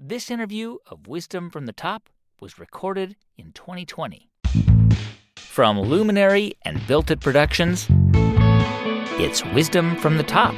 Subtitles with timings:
[0.00, 2.08] This interview of Wisdom from the Top
[2.40, 4.30] was recorded in 2020.
[5.34, 7.88] From Luminary and Built It Productions,
[9.18, 10.54] it's Wisdom from the Top.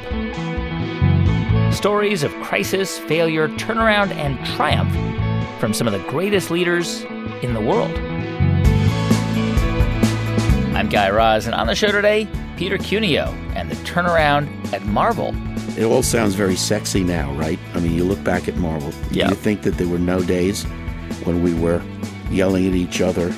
[1.73, 4.93] Stories of crisis, failure, turnaround, and triumph
[5.59, 7.01] from some of the greatest leaders
[7.41, 7.97] in the world.
[10.75, 12.27] I'm Guy Raz, and on the show today,
[12.61, 13.25] Peter Cuneo
[13.55, 15.33] and the turnaround at Marvel.
[15.79, 17.57] It all sounds very sexy now, right?
[17.73, 18.93] I mean, you look back at Marvel.
[19.09, 19.29] Yeah.
[19.29, 20.61] You think that there were no days
[21.23, 21.81] when we were
[22.29, 23.33] yelling at each other,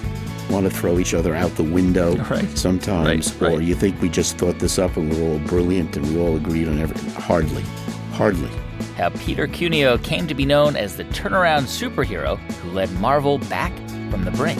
[0.49, 2.49] want to throw each other out the window Right.
[2.57, 3.57] sometimes, Right, right.
[3.59, 6.19] or you think we just thought this up and we were all brilliant and we
[6.19, 7.09] all agreed on everything.
[7.11, 7.63] Hardly.
[8.11, 8.49] Hardly.
[8.97, 13.71] How Peter Cuneo came to be known as the turnaround superhero who led Marvel back
[14.11, 14.59] from the brink.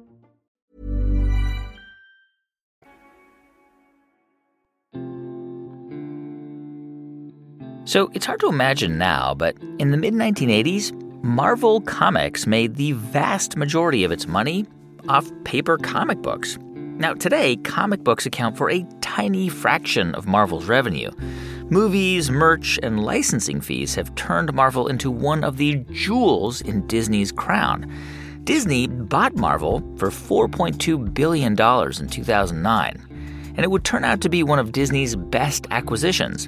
[7.91, 10.93] So it's hard to imagine now, but in the mid 1980s,
[11.25, 14.65] Marvel Comics made the vast majority of its money
[15.09, 16.57] off paper comic books.
[16.73, 21.11] Now, today, comic books account for a tiny fraction of Marvel's revenue.
[21.69, 27.33] Movies, merch, and licensing fees have turned Marvel into one of the jewels in Disney's
[27.33, 27.93] crown.
[28.45, 33.07] Disney bought Marvel for $4.2 billion in 2009,
[33.57, 36.47] and it would turn out to be one of Disney's best acquisitions.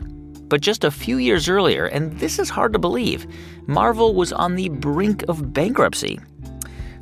[0.50, 3.26] But just a few years earlier, and this is hard to believe,
[3.68, 6.20] Marvel was on the brink of bankruptcy.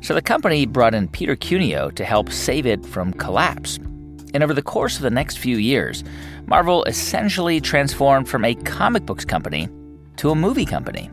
[0.00, 3.78] So the company brought in Peter Cuneo to help save it from collapse.
[4.34, 6.02] And over the course of the next few years,
[6.46, 9.68] Marvel essentially transformed from a comic books company
[10.16, 11.10] to a movie company.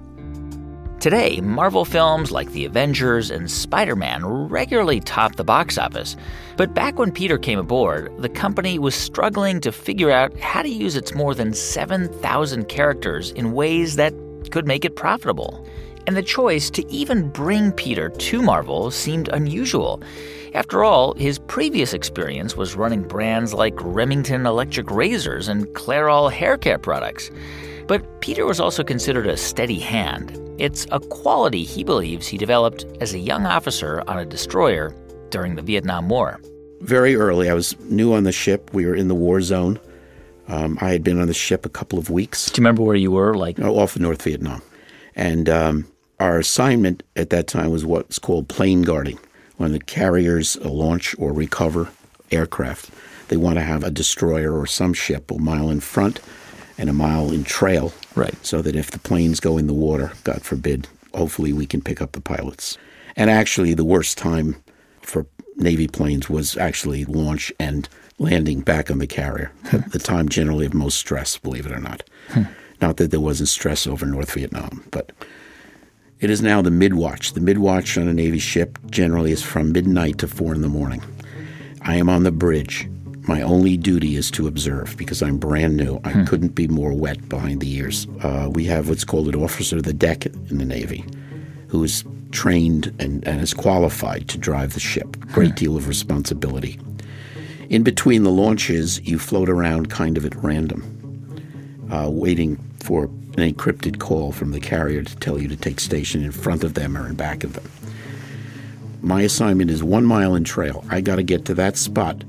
[0.99, 6.17] Today, Marvel films like The Avengers and Spider Man regularly top the box office.
[6.57, 10.67] But back when Peter came aboard, the company was struggling to figure out how to
[10.67, 14.13] use its more than 7,000 characters in ways that
[14.51, 15.65] could make it profitable.
[16.05, 20.03] And the choice to even bring Peter to Marvel seemed unusual.
[20.53, 26.57] After all, his previous experience was running brands like Remington electric razors and Clairol hair
[26.57, 27.31] care products.
[27.89, 30.39] But Peter was also considered a steady hand.
[30.59, 34.93] It's a quality he believes he developed as a young officer on a destroyer
[35.31, 36.39] during the Vietnam War.
[36.81, 38.71] Very early, I was new on the ship.
[38.75, 39.79] We were in the war zone.
[40.47, 42.51] Um, I had been on the ship a couple of weeks.
[42.51, 43.33] Do you remember where you were?
[43.33, 44.61] Like, uh, off of North Vietnam.
[45.15, 49.17] And um, our assignment at that time was what's called plane guarding.
[49.57, 51.89] When the carriers launch or recover
[52.29, 52.91] aircraft,
[53.29, 56.19] they want to have a destroyer or some ship a mile in front
[56.79, 57.93] and a mile in trail.
[58.15, 58.33] Right.
[58.43, 62.01] So that if the planes go in the water, God forbid, hopefully we can pick
[62.01, 62.77] up the pilots.
[63.15, 64.55] And actually, the worst time
[65.01, 69.51] for Navy planes was actually launch and landing back on the carrier.
[69.91, 72.03] the time generally of most stress, believe it or not.
[72.29, 72.43] Hmm.
[72.81, 75.11] Not that there wasn't stress over North Vietnam, but
[76.21, 77.33] it is now the midwatch.
[77.33, 81.03] The midwatch on a Navy ship generally is from midnight to four in the morning.
[81.81, 82.87] I am on the bridge.
[83.29, 86.01] My only duty is to observe because I'm brand new.
[86.03, 88.07] I couldn't be more wet behind the ears.
[88.23, 91.05] Uh, we have what's called an officer of the deck in the Navy
[91.67, 95.15] who is trained and, and is qualified to drive the ship.
[95.27, 96.79] Great deal of responsibility.
[97.69, 100.81] In between the launches, you float around kind of at random,
[101.91, 106.23] uh, waiting for an encrypted call from the carrier to tell you to take station
[106.23, 107.69] in front of them or in back of them.
[109.03, 110.83] My assignment is one mile in trail.
[110.89, 112.23] I got to get to that spot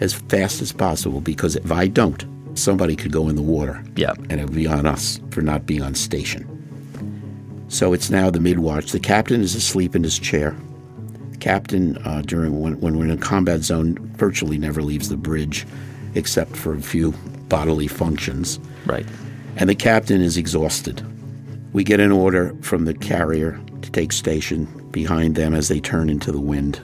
[0.00, 2.24] as fast as possible because if I don't,
[2.54, 3.82] somebody could go in the water.
[3.96, 4.18] Yep.
[4.30, 6.50] And it would be on us for not being on station.
[7.68, 8.92] So it's now the midwatch.
[8.92, 10.56] The captain is asleep in his chair.
[11.30, 15.16] The captain, uh, during when, when we're in a combat zone, virtually never leaves the
[15.16, 15.66] bridge
[16.14, 17.12] except for a few
[17.48, 18.60] bodily functions.
[18.86, 19.06] right.
[19.56, 21.04] and the captain is exhausted.
[21.72, 26.08] We get an order from the carrier to take station behind them as they turn
[26.08, 26.80] into the wind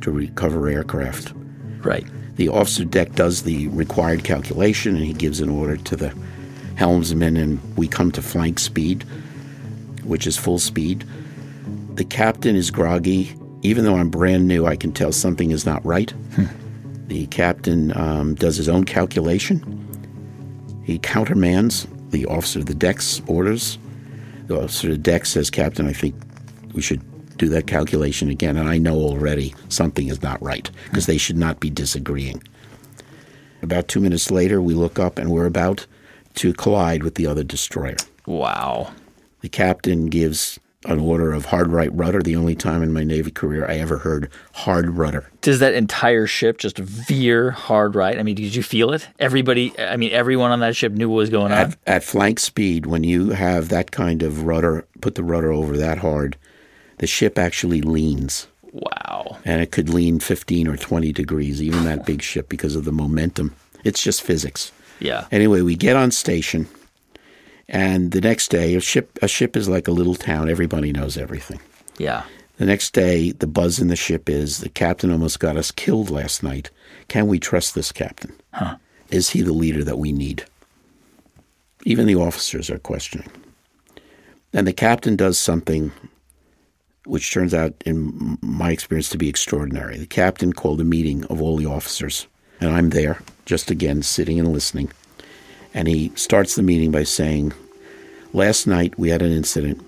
[0.00, 1.34] to recover aircraft.
[1.82, 2.06] Right.
[2.40, 6.14] The officer deck does the required calculation and he gives an order to the
[6.76, 9.02] helmsman, and we come to flank speed,
[10.04, 11.04] which is full speed.
[11.96, 13.36] The captain is groggy.
[13.60, 16.14] Even though I'm brand new, I can tell something is not right.
[17.08, 19.60] The captain um, does his own calculation.
[20.82, 23.76] He countermands the officer of the deck's orders.
[24.46, 26.14] The officer of the deck says, Captain, I think
[26.72, 27.02] we should
[27.40, 28.56] do that calculation again.
[28.56, 32.42] And I know already something is not right because they should not be disagreeing.
[33.62, 35.86] About two minutes later, we look up and we're about
[36.34, 37.96] to collide with the other destroyer.
[38.26, 38.92] Wow.
[39.40, 43.30] The captain gives an order of hard right rudder, the only time in my Navy
[43.30, 45.30] career I ever heard hard rudder.
[45.42, 48.18] Does that entire ship just veer hard right?
[48.18, 49.08] I mean, did you feel it?
[49.18, 51.58] Everybody, I mean, everyone on that ship knew what was going on.
[51.58, 55.76] At, at flank speed, when you have that kind of rudder, put the rudder over
[55.76, 56.38] that hard,
[57.00, 58.46] the ship actually leans.
[58.72, 59.38] Wow.
[59.46, 62.92] And it could lean 15 or 20 degrees, even that big ship, because of the
[62.92, 63.56] momentum.
[63.84, 64.70] It's just physics.
[65.00, 65.26] Yeah.
[65.32, 66.68] Anyway, we get on station,
[67.70, 70.50] and the next day, a ship a ship is like a little town.
[70.50, 71.58] Everybody knows everything.
[71.96, 72.24] Yeah.
[72.58, 76.10] The next day, the buzz in the ship is the captain almost got us killed
[76.10, 76.68] last night.
[77.08, 78.34] Can we trust this captain?
[78.52, 78.76] Huh.
[79.08, 80.44] Is he the leader that we need?
[81.84, 83.30] Even the officers are questioning.
[84.52, 85.92] And the captain does something
[87.04, 89.98] which turns out, in my experience, to be extraordinary.
[89.98, 92.26] The captain called a meeting of all the officers,
[92.60, 94.90] and I'm there, just again sitting and listening.
[95.72, 97.52] And he starts the meeting by saying,
[98.32, 99.84] Last night we had an incident.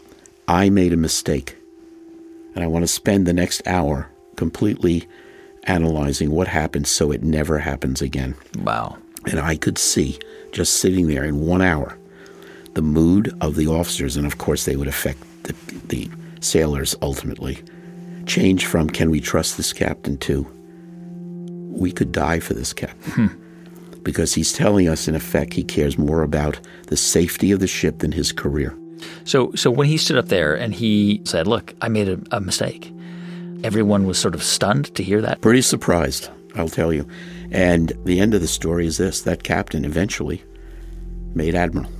[0.48, 1.56] I made a mistake.
[2.54, 5.06] And I want to spend the next hour completely
[5.64, 8.34] analyzing what happened so it never happens again.
[8.58, 8.98] Wow.
[9.30, 10.18] And I could see,
[10.50, 11.96] just sitting there in one hour,
[12.74, 15.54] the mood of the officers, and of course they would affect the,
[15.86, 16.10] the
[16.44, 17.62] sailors ultimately,
[18.26, 20.46] change from can we trust this captain to
[21.72, 23.38] we could die for this captain.
[24.02, 28.00] Because he's telling us, in effect, he cares more about the safety of the ship
[28.00, 28.76] than his career.
[29.24, 32.40] So, so when he stood up there and he said, "Look, I made a, a
[32.40, 32.92] mistake,"
[33.64, 35.40] everyone was sort of stunned to hear that.
[35.40, 37.06] Pretty surprised, I'll tell you.
[37.50, 40.42] And the end of the story is this that captain eventually
[41.34, 41.90] made admiral.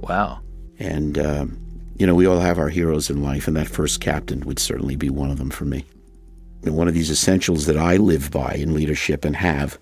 [0.00, 0.40] Wow.
[0.78, 1.65] And, um,
[1.98, 4.96] you know, we all have our heroes in life, and that first captain would certainly
[4.96, 5.84] be one of them for me.
[6.62, 9.78] And one of these essentials that I live by in leadership and have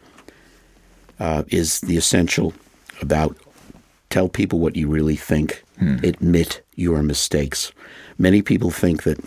[1.18, 2.52] uh, is the essential
[3.00, 3.36] about
[4.10, 5.64] tell people what you really think,
[6.04, 7.72] admit your mistakes.
[8.18, 9.18] Many people think that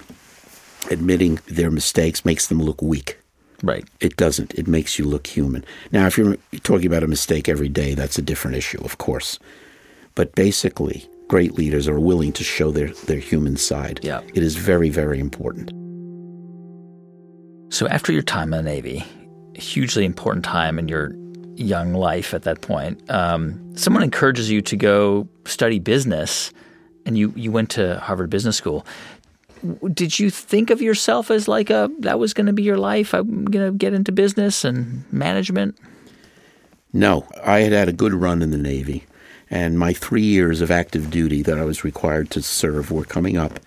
[0.89, 3.19] admitting their mistakes makes them look weak.
[3.63, 3.85] Right.
[3.99, 4.53] It doesn't.
[4.53, 5.65] It makes you look human.
[5.91, 9.39] Now, if you're talking about a mistake every day, that's a different issue, of course.
[10.15, 13.99] But basically, great leaders are willing to show their, their human side.
[14.03, 14.21] Yeah.
[14.33, 15.71] It is very, very important.
[17.69, 19.05] So after your time in the Navy,
[19.55, 21.13] a hugely important time in your
[21.55, 26.53] young life at that point, um, someone encourages you to go study business,
[27.05, 28.85] and you you went to Harvard Business School.
[29.91, 33.13] Did you think of yourself as like a that was going to be your life?
[33.13, 35.77] I'm going to get into business and management.
[36.93, 39.03] No, I had had a good run in the Navy,
[39.49, 43.37] and my three years of active duty that I was required to serve were coming
[43.37, 43.59] up.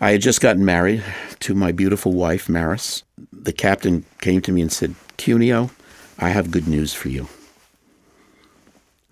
[0.00, 1.04] I had just gotten married
[1.40, 3.04] to my beautiful wife, Maris.
[3.32, 5.70] The captain came to me and said, Cuneo,
[6.18, 7.28] I have good news for you.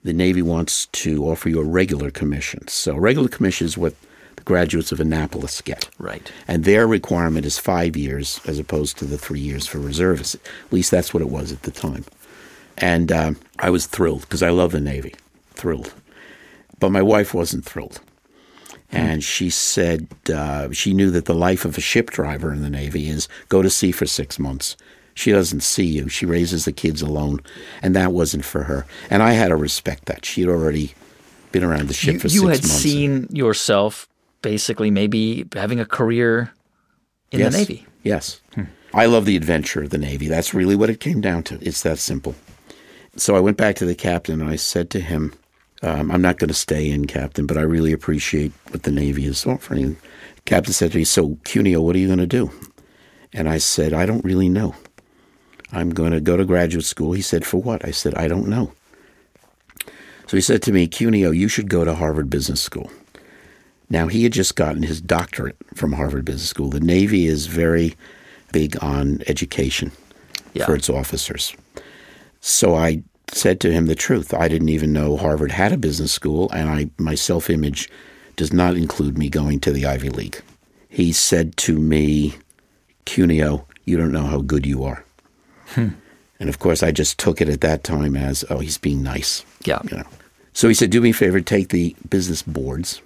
[0.05, 2.67] The Navy wants to offer you a regular commission.
[2.67, 3.95] So, regular commission is what
[4.35, 5.89] the graduates of Annapolis get.
[5.99, 6.33] Right.
[6.49, 10.35] And their requirement is five years as opposed to the three years for reservists.
[10.35, 12.05] At least that's what it was at the time.
[12.79, 15.15] And uh, I was thrilled because I love the Navy,
[15.53, 15.93] thrilled.
[16.79, 18.01] But my wife wasn't thrilled.
[18.91, 22.69] And she said uh, she knew that the life of a ship driver in the
[22.69, 24.77] Navy is go to sea for six months.
[25.15, 26.09] She doesn't see you.
[26.09, 27.41] She raises the kids alone.
[27.83, 28.87] And that wasn't for her.
[29.09, 30.25] And I had to respect that.
[30.27, 30.95] She'd already
[31.53, 32.71] been around the ship You, for you had months.
[32.71, 34.09] seen yourself
[34.43, 36.53] basically maybe having a career
[37.31, 37.53] in yes.
[37.53, 37.87] the Navy.
[38.03, 38.41] Yes.
[38.93, 40.29] I love the adventure of the Navy.
[40.29, 41.59] That's really what it came down to.
[41.63, 42.35] It's that simple.
[43.17, 45.35] So I went back to the captain and I said to him,
[45.83, 49.27] um, I'm not going to stay in, Captain, but I really appreciate what the Navy
[49.27, 49.97] is offering.
[50.45, 52.51] Captain said to me, So, Cuneo, what are you going to do?
[53.33, 54.75] And I said, I don't really know.
[55.73, 57.13] I'm going to go to graduate school.
[57.13, 57.85] He said, For what?
[57.85, 58.73] I said, I don't know.
[60.27, 62.91] So he said to me, Cuneo, you should go to Harvard Business School.
[63.91, 66.71] Now, he had just gotten his doctorate from Harvard Business School.
[66.71, 67.95] The Navy is very
[68.53, 69.93] big on education
[70.55, 70.65] Yeah.
[70.67, 71.55] for its officers.
[72.41, 74.35] So I said to him the truth.
[74.35, 77.91] I didn't even know Harvard had a business school, and I my self image
[78.37, 80.43] does not include me going to the Ivy League.
[80.89, 82.35] He said to me,
[83.05, 85.05] Cuneo, you don't know how good you are.
[85.69, 85.89] Hmm.
[86.39, 89.45] And of course, I just took it at that time as, oh, he's being nice.
[89.65, 89.81] Yeah.
[89.91, 90.05] You know.
[90.53, 93.01] So he said, do me a favor, take the business boards,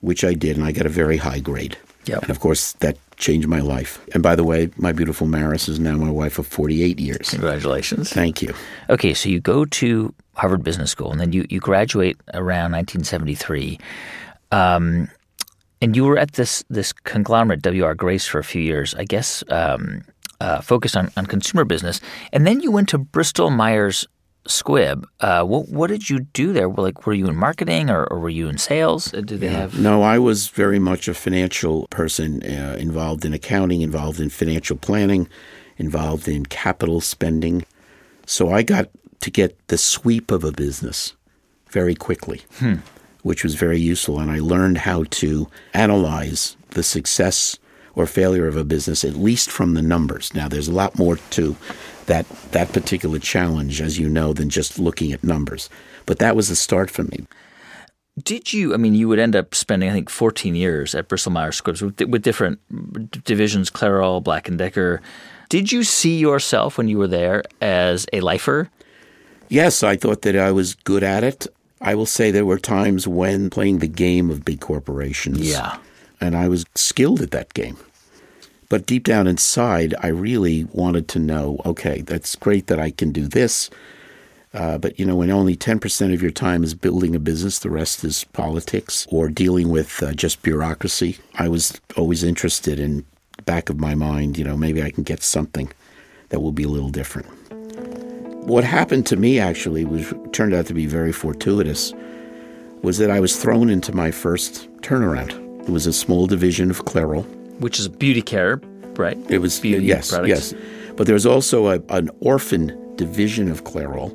[0.00, 1.78] which I did, and I got a very high grade.
[2.06, 2.22] Yep.
[2.22, 4.00] And of course, that changed my life.
[4.14, 7.30] And by the way, my beautiful Maris is now my wife of 48 years.
[7.30, 8.12] Congratulations.
[8.12, 8.54] Thank you.
[8.90, 13.78] Okay, so you go to Harvard Business School, and then you, you graduate around 1973.
[14.52, 15.08] Um,
[15.80, 17.94] and you were at this this conglomerate, W.R.
[17.94, 20.02] Grace, for a few years, I guess, um,
[20.40, 22.00] uh, focused on, on consumer business.
[22.32, 24.06] And then you went to Bristol Myers
[24.48, 25.04] Squibb.
[25.20, 26.68] Uh, what, what did you do there?
[26.68, 29.12] Like, were you in marketing or, or were you in sales?
[29.14, 29.78] Uh, Did they have?
[29.78, 34.76] No, I was very much a financial person uh, involved in accounting, involved in financial
[34.76, 35.28] planning,
[35.78, 37.64] involved in capital spending.
[38.26, 41.14] So I got to get the sweep of a business
[41.70, 42.42] very quickly,
[43.22, 44.20] which was very useful.
[44.20, 47.58] And I learned how to analyze the success
[47.94, 50.34] or failure of a business, at least from the numbers.
[50.34, 51.56] Now, there's a lot more to
[52.06, 55.68] that, that particular challenge, as you know, than just looking at numbers.
[56.06, 57.26] But that was the start for me.
[58.22, 58.74] Did you?
[58.74, 61.82] I mean, you would end up spending, I think, 14 years at Bristol Myers Squibb
[61.82, 62.60] with, with different
[63.24, 65.00] divisions, Clairol, Black and Decker.
[65.48, 68.70] Did you see yourself when you were there as a lifer?
[69.48, 71.46] Yes, I thought that I was good at it.
[71.80, 75.40] I will say there were times when playing the game of big corporations.
[75.40, 75.78] Yeah.
[76.20, 77.76] And I was skilled at that game.
[78.74, 83.12] But deep down inside, I really wanted to know okay, that's great that I can
[83.12, 83.70] do this.
[84.52, 87.70] Uh, but, you know, when only 10% of your time is building a business, the
[87.70, 93.04] rest is politics or dealing with uh, just bureaucracy, I was always interested in
[93.44, 95.70] back of my mind, you know, maybe I can get something
[96.30, 97.28] that will be a little different.
[98.44, 101.94] What happened to me actually was turned out to be very fortuitous
[102.82, 105.30] was that I was thrown into my first turnaround.
[105.62, 107.24] It was a small division of Clairol.
[107.58, 108.60] Which is beauty care,
[108.96, 109.18] right?
[109.30, 110.52] It was beauty yes, products.
[110.52, 110.54] yes.
[110.96, 114.12] But there was also a, an orphan division of Clairol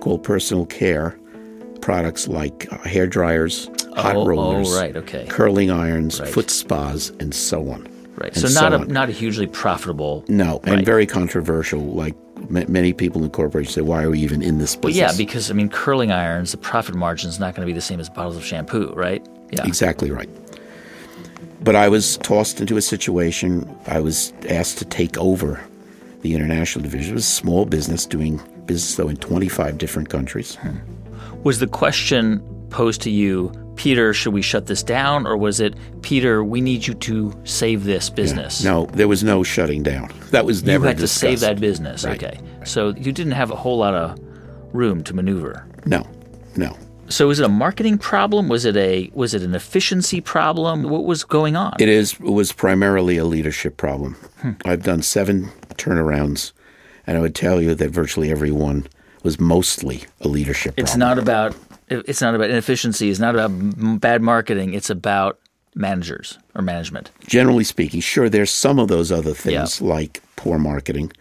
[0.00, 1.18] called personal care
[1.80, 5.26] products like uh, hair dryers, hot Oh, oh, rollers, right, okay.
[5.28, 6.28] curling irons, Right.
[6.28, 7.88] foot spas, and so on.
[8.16, 8.34] Right.
[8.34, 8.88] So not a on.
[8.88, 10.24] not a hugely profitable.
[10.28, 10.84] no, and Right.
[10.84, 11.80] very controversial.
[11.80, 12.16] Like
[12.50, 15.16] ma- many people in corporations say, "Why are we even in this Well, business?" yeah,
[15.16, 18.00] because I mean, curling irons, the profit margin is not going to be the same
[18.00, 19.24] as bottles of shampoo, right?
[19.52, 19.64] Yeah.
[19.66, 20.28] Exactly right.
[21.68, 23.70] But I was tossed into a situation.
[23.86, 25.62] I was asked to take over
[26.22, 27.10] the international division.
[27.10, 30.54] It was a small business doing business, though, in 25 different countries.
[30.54, 30.78] Hmm.
[31.42, 35.74] Was the question posed to you, Peter, should we shut this down, or was it,
[36.00, 38.64] Peter, we need you to save this business?
[38.64, 40.10] No, there was no shutting down.
[40.30, 42.02] That was never you had to save that business.
[42.02, 42.24] Right.
[42.24, 44.18] Okay, so you didn't have a whole lot of
[44.72, 45.66] room to maneuver.
[45.84, 46.06] No,
[46.56, 46.74] no.
[47.08, 48.48] So was it a marketing problem?
[48.48, 50.82] Was it a was it an efficiency problem?
[50.84, 51.76] What was going on?
[51.78, 54.16] It is it was primarily a leadership problem.
[54.64, 56.52] I've done seven turnarounds,
[57.06, 58.86] and I would tell you that virtually every one
[59.22, 61.08] was mostly a leadership It's problem.
[61.08, 61.56] not about
[61.88, 63.10] it's not about inefficiency.
[63.10, 64.74] It's not about bad marketing.
[64.74, 65.38] It's about
[65.74, 67.10] managers or management.
[67.26, 71.12] generally speaking, sure, there's some of those other things like poor marketing.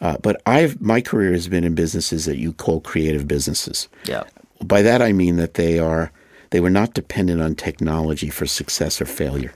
[0.00, 3.88] Uh, but I've my career has been in businesses that you call creative businesses.
[4.06, 4.22] Yeah.
[4.64, 6.12] By that I mean that they are
[6.50, 9.52] they were not dependent on technology for success or failure.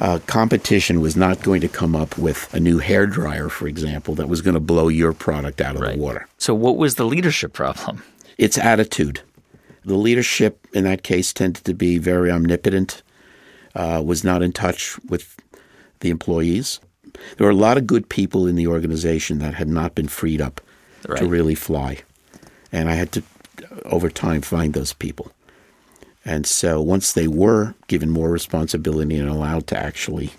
[0.00, 4.14] Uh, competition was not going to come up with a new hair dryer, for example,
[4.16, 5.96] that was going to blow your product out of Right.
[5.96, 6.26] the water.
[6.38, 8.02] So what was the leadership problem?
[8.36, 9.20] It's attitude.
[9.84, 13.02] The leadership in that case tended to be very omnipotent,
[13.76, 15.36] uh, was not in touch with
[16.00, 16.80] the employees.
[17.36, 20.40] There were a lot of good people in the organization that had not been freed
[20.40, 20.60] up
[21.16, 21.98] to really fly.
[22.72, 23.22] And I had to,
[23.84, 25.32] over time, find those people.
[26.24, 30.30] And so once they were given more responsibility and allowed to actually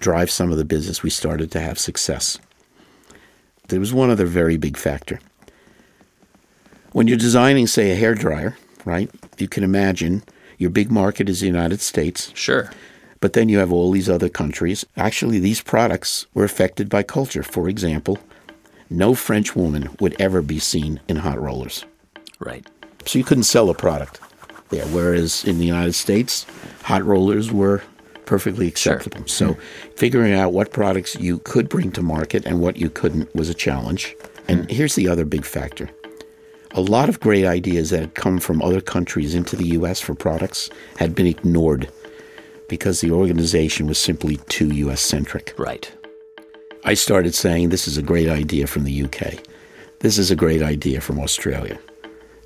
[0.00, 2.38] drive some of the business, we started to have success.
[3.68, 5.20] There was one other very big factor.
[6.92, 9.10] When you're designing, say, a hair dryer, right?
[9.38, 10.22] You can imagine
[10.58, 12.70] your big market is the United States, Sure.
[13.20, 14.84] but then you have all these other countries.
[14.96, 17.42] Actually, these products were affected by culture.
[17.42, 18.18] For example,
[18.90, 21.84] no French woman would ever be seen in hot rollers.
[22.44, 22.66] Right.
[23.06, 24.20] So you couldn't sell a product
[24.70, 24.86] there.
[24.86, 26.46] Whereas in the United States,
[26.82, 27.82] hot rollers were
[28.26, 29.26] perfectly acceptable.
[29.26, 29.92] So mm-hmm.
[29.96, 33.54] figuring out what products you could bring to market and what you couldn't was a
[33.54, 34.14] challenge.
[34.48, 34.74] And mm-hmm.
[34.74, 35.90] here's the other big factor.
[36.72, 40.14] A lot of great ideas that had come from other countries into the US for
[40.14, 41.88] products had been ignored
[42.68, 45.54] because the organization was simply too US centric.
[45.56, 45.90] Right.
[46.84, 49.34] I started saying this is a great idea from the UK.
[50.00, 51.78] this is a great idea from Australia.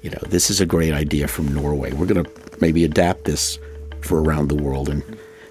[0.03, 1.93] You know, this is a great idea from Norway.
[1.93, 3.59] We're going to maybe adapt this
[4.01, 4.89] for around the world.
[4.89, 5.03] And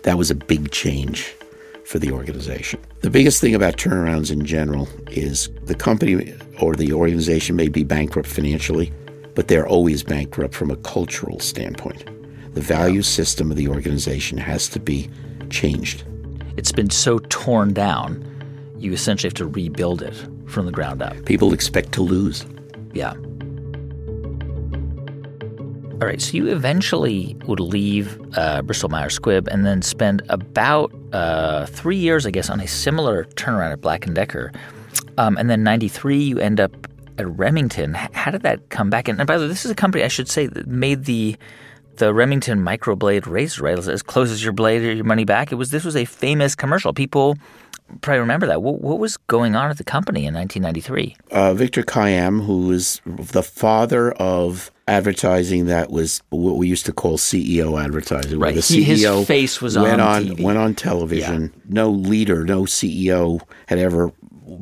[0.03, 1.35] that was a big change
[1.83, 2.79] for the organization.
[3.01, 7.83] The biggest thing about turnarounds in general is the company or the organization may be
[7.83, 8.91] bankrupt financially,
[9.35, 12.05] but they're always bankrupt from a cultural standpoint.
[12.53, 15.09] The value system of the organization has to be
[15.49, 16.03] changed.
[16.57, 18.23] It's been so torn down,
[18.77, 20.15] you essentially have to rebuild it
[20.47, 21.23] from the ground up.
[21.25, 22.45] People expect to lose.
[22.93, 23.13] Yeah.
[25.99, 30.93] All right, so you eventually would leave uh, Bristol Myers Squibb and then spend about
[31.11, 34.51] uh, three years, I guess, on a similar turnaround at Black and Decker,
[35.17, 36.87] um, and then '93 you end up
[37.17, 37.95] at Remington.
[37.95, 39.07] How did that come back?
[39.07, 41.35] And, and by the way, this is a company I should say that made the
[41.95, 43.79] the Remington microblade razor, right?
[43.79, 45.51] As close as your blade or your money back.
[45.51, 46.93] It was this was a famous commercial.
[46.93, 47.37] People
[48.01, 48.61] probably remember that.
[48.61, 51.15] What, what was going on at the company in 1993?
[51.31, 56.93] Uh, Victor Kiam, who was the father of advertising that was what we used to
[56.93, 58.39] call CEO advertising.
[58.39, 58.55] Right.
[58.55, 60.43] The He- his CEO face was went on on TV.
[60.43, 61.51] went on television.
[61.67, 64.11] No leader, no CEO had ever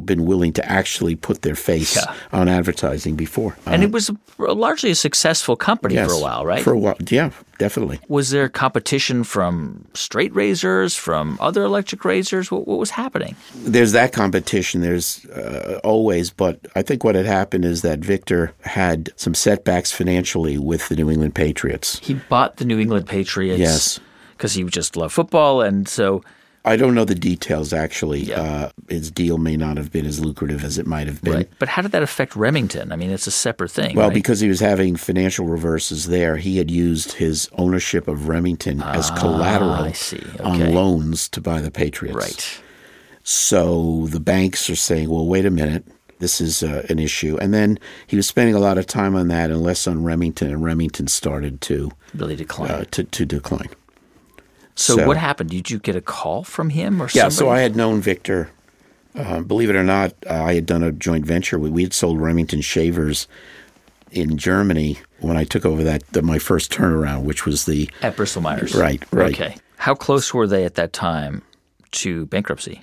[0.04, 2.14] been willing to actually put their face Yeah.
[2.32, 3.56] on advertising before.
[3.66, 6.62] And it was largely a successful company Yes, for a while, right?
[6.64, 8.00] For a while, yeah, definitely.
[8.08, 12.52] was there competition from straight razors, from other electric razors?
[12.52, 13.36] What, what was happening?
[13.56, 14.82] There's that competition.
[14.82, 19.92] There's uh, always, but I think what had happened is that Victor had some setbacks
[19.92, 22.00] financially with the New England Patriots.
[22.00, 23.60] He bought the New England Patriots.
[23.60, 24.00] Yes.
[24.38, 25.62] Because he just loved football.
[25.62, 26.22] And so,
[26.66, 28.22] I don't know the details actually.
[28.22, 28.42] Yeah.
[28.42, 31.34] Uh, his deal may not have been as lucrative as it might have been.
[31.34, 31.50] right.
[31.60, 32.92] But how did that affect Remington?
[32.92, 33.96] I mean, it's a separate thing.
[33.96, 34.14] Well, right?
[34.14, 39.12] because he was having financial reverses there, he had used his ownership of Remington as
[39.12, 40.18] collateral Ah, I see.
[40.40, 40.44] Okay.
[40.44, 42.18] on loans to buy the Patriots.
[42.18, 42.62] Right.
[43.24, 45.86] So the banks are saying, well, wait a minute.
[46.20, 47.38] This is uh, an issue.
[47.42, 50.50] And then he was spending a lot of time on that and less on Remington,
[50.50, 52.72] and Remington started to, Really declined.
[52.72, 53.70] uh, to, to decline.
[54.76, 55.50] So, so- what happened?
[55.50, 57.36] Did you get a call from him or Yeah, somebody?
[57.36, 58.50] so I had known Victor.
[59.16, 61.58] Uh, believe it or not, uh, I had done a joint venture.
[61.58, 63.28] We, we had sold Remington shavers
[64.12, 68.18] in Germany when I took over that the, my first turnaround, which was the At
[68.18, 68.76] Bristol Myers.
[68.76, 69.34] Right, right.
[69.34, 69.56] Okay.
[69.78, 71.42] How close were they at that time
[71.92, 72.82] to bankruptcy?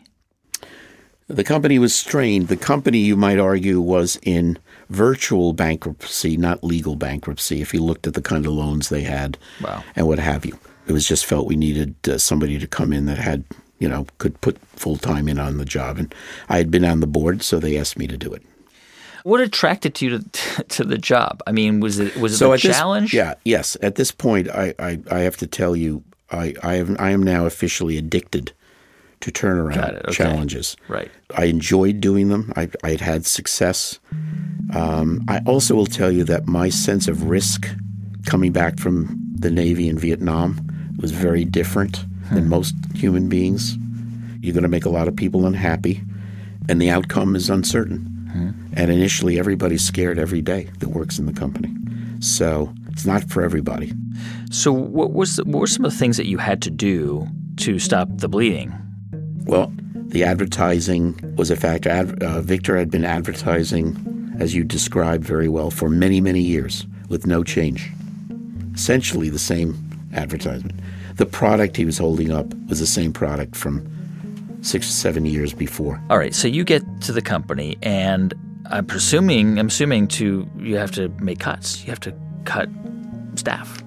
[1.29, 2.49] the company was strained.
[2.49, 4.59] The company, you might argue, was in
[4.91, 7.63] virtual bankruptcy, not legal bankruptcy.
[7.63, 9.83] If you looked at the kind of loans they had, Wow.
[9.97, 13.07] and what have you, it was just felt we needed uh, somebody to come in
[13.07, 13.45] that had
[13.79, 16.15] you know could put full time in on the job, and
[16.49, 18.43] I had been on the board, so they asked me to do it.
[19.25, 21.43] What attracted you to, to the job?
[21.47, 23.15] I mean, was it was it so the at this- challenge?
[23.15, 23.77] yeah, yes.
[23.83, 27.23] At this point, I, I, I have to tell you, I, I, am, I am
[27.23, 28.53] now officially addicted
[29.21, 30.13] to turnaround okay.
[30.13, 30.77] challenges.
[30.89, 31.11] Right.
[31.37, 32.53] I enjoyed doing them.
[32.57, 34.01] I, I had had success.
[34.75, 37.69] Um, I also will tell you that my sense of risk
[38.27, 40.72] coming back from the Navy in Vietnam
[41.03, 42.35] was very different Hmm.
[42.37, 43.77] than most human beings.
[44.41, 46.03] You're going to make a lot of people unhappy,
[46.69, 47.99] and the outcome is uncertain.
[48.33, 48.51] Hmm.
[48.73, 51.75] And initially, everybody's scared every day that works in the company.
[52.21, 53.93] So it's not for everybody.
[54.51, 57.27] So, what was what were some of the things that you had to do
[57.59, 58.73] to stop the bleeding?
[59.45, 61.91] Well, the advertising was a factor.
[61.91, 63.97] Ad, uh, Victor had been advertising,
[64.39, 67.91] as you described very well, for many, many years with no change.
[68.75, 69.75] Essentially the same
[70.13, 70.79] advertisement.
[71.17, 73.87] The product he was holding up was the same product from
[74.63, 76.01] six seven years before.
[76.11, 78.33] All right, so you get to the company, and
[78.71, 81.83] I'm presuming, I'm assuming to you have to make cuts.
[81.85, 82.69] You have to cut
[83.35, 83.83] staff.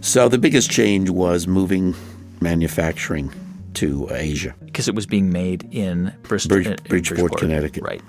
[0.00, 1.94] So the biggest change was moving
[2.40, 3.32] manufacturing
[3.74, 4.54] to Asia.
[4.64, 7.82] because it was being made in Bristol, Bridge- in Bridgeport, Connecticut.
[7.82, 8.02] Right.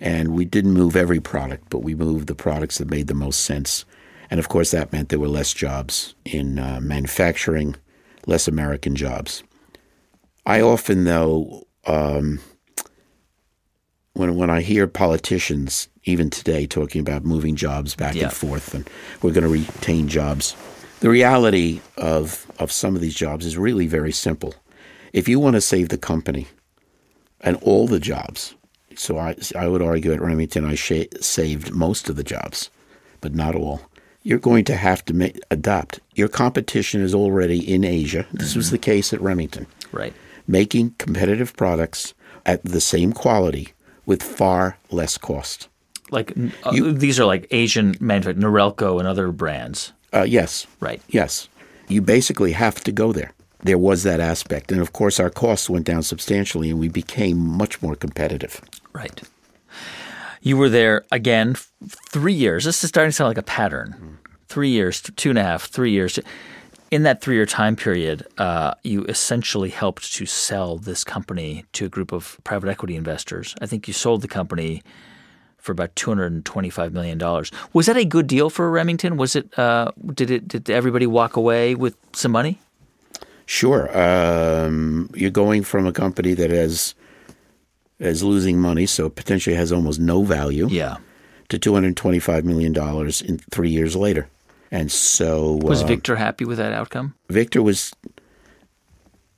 [0.00, 3.44] And we didn't move every product, but we moved the products that made the most
[3.44, 3.84] sense.
[4.30, 7.76] And of course, that meant there were less jobs in uh, manufacturing,
[8.26, 9.42] less American jobs.
[10.44, 12.40] I often, though, um,
[14.14, 18.24] when when I hear politicians, even today, talking about moving jobs back Yeah.
[18.24, 18.88] and forth, and
[19.22, 20.56] we're going to retain jobs,
[21.00, 24.54] the reality of of some of these jobs is really very simple.
[25.12, 26.46] If you want to save the company
[27.40, 28.54] and all the jobs,
[28.96, 32.70] so I I would argue at Remington I sh- saved most of the jobs,
[33.20, 33.80] but not all.
[34.26, 36.00] You're going to have to ma- adapt.
[36.16, 38.26] Your competition is already in Asia.
[38.32, 40.12] This was the case at Remington Right.
[40.48, 42.12] making competitive products
[42.44, 43.68] at the same quality
[44.04, 45.68] with far less cost.
[46.10, 46.32] Like
[46.64, 46.72] uh,
[47.04, 49.92] these are like Asian manufactured Norelco and other brands.
[50.12, 51.00] Uh, yes, Right.
[51.08, 51.48] yes.
[51.88, 53.32] You basically have to go there.
[53.62, 54.72] There was that aspect.
[54.72, 58.60] And of course, our costs went down substantially and we became much more competitive.
[58.92, 59.22] Right.
[60.46, 61.72] You were there again f-
[62.08, 62.66] three years.
[62.66, 64.18] This is starting to sound like a pattern.
[64.46, 66.20] Three years, two and a half, three years.
[66.92, 71.86] In that three year time period, uh, you essentially helped to sell this company to
[71.86, 73.56] a group of private equity investors.
[73.60, 74.84] I think you sold the company
[75.58, 77.50] for about two hundred and twenty-five million dollars.
[77.72, 79.16] Was that a good deal for Remington?
[79.16, 79.58] Was it?
[79.58, 80.46] Uh, did it?
[80.46, 82.60] Did everybody walk away with some money?
[83.46, 83.90] Sure.
[83.98, 86.94] Um, you're going from a company that has
[87.98, 90.96] is losing money, so potentially has almost no value, Yeah.
[91.48, 94.28] to 225 million dollars in three years later.
[94.70, 97.14] And so Was uh, Victor happy with that outcome?
[97.30, 97.92] Victor was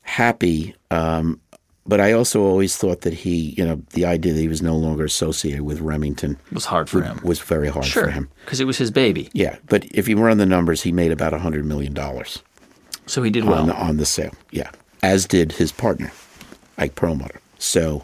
[0.03, 1.41] happy, um,
[1.87, 4.77] but I also always thought that he, you know, the idea that he was no
[4.77, 7.21] longer associated with Remington was hard for him.
[7.23, 8.29] was very hard Sure, for him.
[8.45, 9.29] because it was his baby.
[9.33, 12.43] Yeah, but if you run the numbers, he made about hundred million dollars
[13.07, 13.67] So he did on well.
[13.67, 14.33] the, on the sale.
[14.51, 14.71] Yeah,
[15.03, 16.11] as did his partner,
[16.79, 17.41] Ike Perlmutter.
[17.59, 18.03] So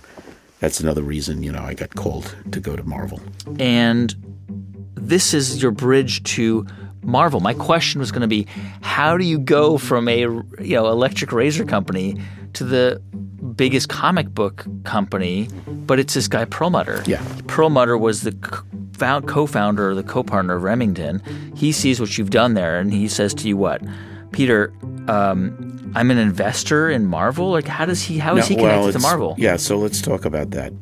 [0.64, 3.20] that's another reason, you know, I got called to go to Marvel.
[3.58, 4.14] and
[4.94, 6.66] this is your bridge to
[7.02, 7.40] Marvel.
[7.40, 8.46] My question was going to be,
[8.80, 12.18] how do you go from a you know electric razor company
[12.54, 13.02] to the
[13.54, 15.48] biggest comic book company?
[15.66, 17.02] But it's this guy Perlmutter.
[17.06, 17.22] Yeah.
[17.46, 21.20] Perlmutter was the co-founder, or the co-partner of Remington.
[21.54, 23.82] He sees what you've done there, and he says to you, "What,
[24.32, 24.72] Peter?
[25.08, 27.50] Um, I'm an investor in Marvel.
[27.50, 28.18] Like, how does he?
[28.18, 29.34] How is he No, connected well, to Marvel?
[29.38, 30.72] Yeah, so let's talk about that.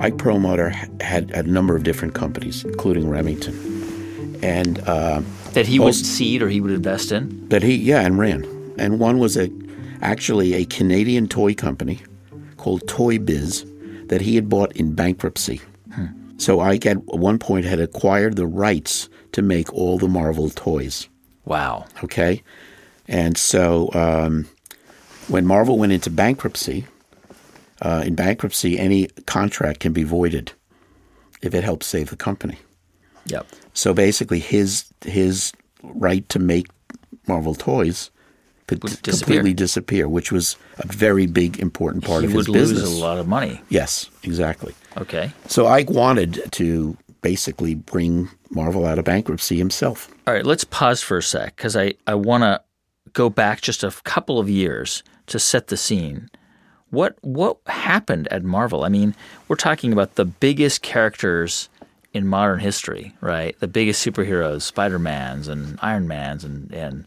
[0.00, 0.70] Ike Perlmutter
[1.00, 5.20] had a number of different companies, including Remington, and uh,
[5.52, 7.48] That he would seed or he would invest in?
[7.48, 8.44] that he yeah, and ran.
[8.78, 9.50] And one was a
[10.00, 12.00] actually a Canadian toy company
[12.56, 13.64] called Toy Biz
[14.06, 15.60] that he had bought in bankruptcy.
[16.38, 21.08] So Ike at one point had acquired the rights to make all the Marvel toys.
[21.44, 21.84] Wow.
[22.02, 22.42] Okay.
[23.12, 24.48] And so um,
[25.28, 26.86] when Marvel went into bankruptcy,
[27.82, 30.52] uh, in bankruptcy, any contract can be voided
[31.42, 32.58] if it helps save the company.
[33.26, 33.46] Yep.
[33.74, 36.66] So basically, his his right to make
[37.28, 38.10] Marvel toys
[38.66, 39.12] could disappear.
[39.12, 42.98] completely disappear, which was a very big, important part he of would his lose business.
[42.98, 43.60] a lot of money.
[43.68, 44.74] Yes, exactly.
[44.96, 45.32] Okay.
[45.46, 50.10] So Ike wanted to basically bring Marvel out of bankruptcy himself.
[50.26, 52.60] All right, let's pause for a sec because I, I want to
[53.12, 56.30] go back just a couple of years to set the scene.
[56.90, 58.84] What what happened at Marvel?
[58.84, 59.14] I mean,
[59.48, 61.68] we're talking about the biggest characters
[62.12, 63.58] in modern history, right?
[63.60, 67.06] The biggest superheroes, Spider Mans and Iron Mans and, and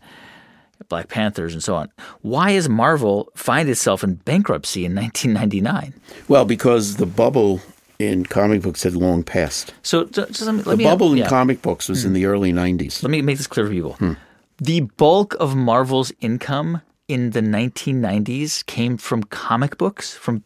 [0.90, 1.90] Black Panthers and so on.
[2.22, 5.94] Why is Marvel find itself in bankruptcy in 1999?
[6.28, 7.62] Well, because the bubble
[8.00, 9.74] in comic books had long passed.
[9.84, 11.30] So ju- just let me, let The bubble in yeah.
[11.30, 12.16] comic books was in hmm.
[12.16, 13.04] the early 90s.
[13.04, 13.94] Let me make this clear for people.
[13.94, 14.14] Hmm.
[14.58, 20.44] The bulk of Marvel's income in the 1990s came from comic books, from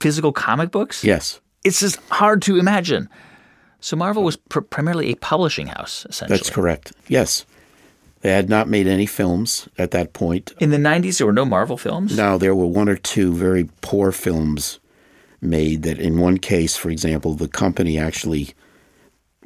[0.00, 1.04] physical comic books.
[1.04, 3.08] Yes, It's just hard to imagine.
[3.80, 6.36] So Marvel was pr- primarily a publishing house, essentially.
[6.38, 6.92] that's correct.
[7.08, 7.46] Yes.
[8.20, 10.52] They had not made any films at that point.
[10.60, 12.16] In the 90s, there were no Marvel films.
[12.16, 14.78] Now, there were one or two very poor films
[15.40, 18.54] made that, in one case, for example, the company actually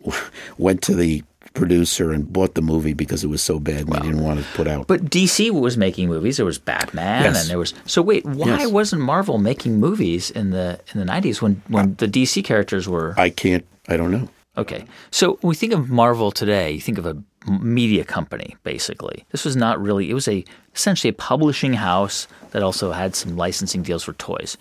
[0.59, 1.23] went to the
[1.57, 4.47] producer and bought the movie because it was so bad and they didn't want to
[4.55, 4.87] put out.
[4.87, 6.37] But DC was making movies.
[6.37, 7.41] There was Batman, Yes.
[7.43, 7.75] and there was.
[7.87, 8.71] So wait, why Yes.
[8.71, 13.15] wasn't Marvel making movies in the in the 90s when when the DC characters were?
[13.17, 14.29] I can't, I don't know.
[14.59, 14.85] Okay.
[15.11, 17.17] So when we think of Marvel today, you think of a
[17.61, 19.25] media company, basically.
[19.31, 23.37] This was not really, it was a essentially a publishing house that also had some
[23.37, 24.57] licensing deals for toys.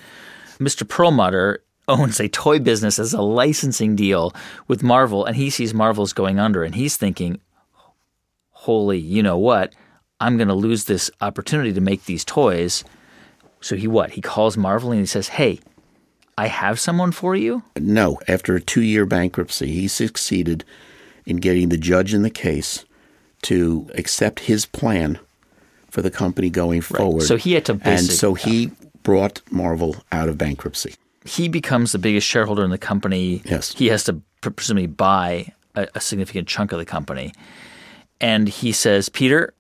[0.60, 0.88] Mr.
[0.88, 4.34] Perlmutter owns a toy business as a licensing deal
[4.68, 7.40] with Marvel, and he sees Marvel's going under, and he's thinking,
[8.52, 9.74] holy, you know what?
[10.20, 12.84] I'm going to lose this opportunity to make these toys.
[13.62, 14.12] So he what?
[14.12, 15.60] He calls Marvel and he says, hey,
[16.38, 17.64] I have someone for you?
[17.78, 20.64] No, after a two year bankruptcy, he succeeded
[21.26, 22.86] in getting the judge in the case
[23.44, 25.20] to accept his plan
[25.90, 27.24] for the company going forward.
[27.24, 28.72] So he had to And so he
[29.04, 30.96] brought Marvel out of bankruptcy.
[31.26, 33.42] He becomes the biggest shareholder in the company.
[33.46, 33.74] Yes.
[33.74, 37.34] He has to presumably buy a, a significant chunk of the company.
[38.22, 39.54] And he says, Peter,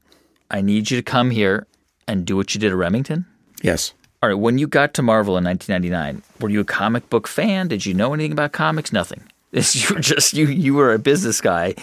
[0.49, 1.67] I need you to come here
[2.08, 3.25] and do what you did at Remington.
[3.62, 3.93] Yes.
[4.21, 7.67] All right, when you got to Marvel in 1999, were you a comic book fan?
[7.67, 8.93] Did you know anything about comics?
[8.93, 9.23] Nothing.
[9.56, 10.47] You were just you.
[10.47, 11.75] You were a business guy.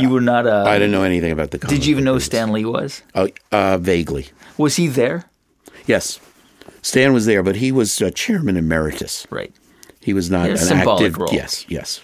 [0.00, 0.64] You were not a.
[0.66, 2.24] I didn't know anything about the comic did you even know business.
[2.24, 3.02] Stan Lee was?
[3.14, 4.28] Uh, uh, vaguely.
[4.56, 5.26] Was he there?
[5.84, 6.20] Yes.
[6.82, 9.26] Stan was there, but he was uh, chairman emeritus.
[9.30, 9.54] Right.
[10.00, 11.18] He was not He had a an symbolic active.
[11.18, 11.32] role.
[11.32, 12.00] Yes, yes.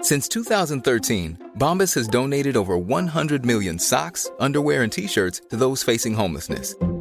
[0.00, 5.82] Since 2013, Bombas has donated over 100 million socks, underwear, and t shirts to those
[5.82, 6.74] facing homelessness.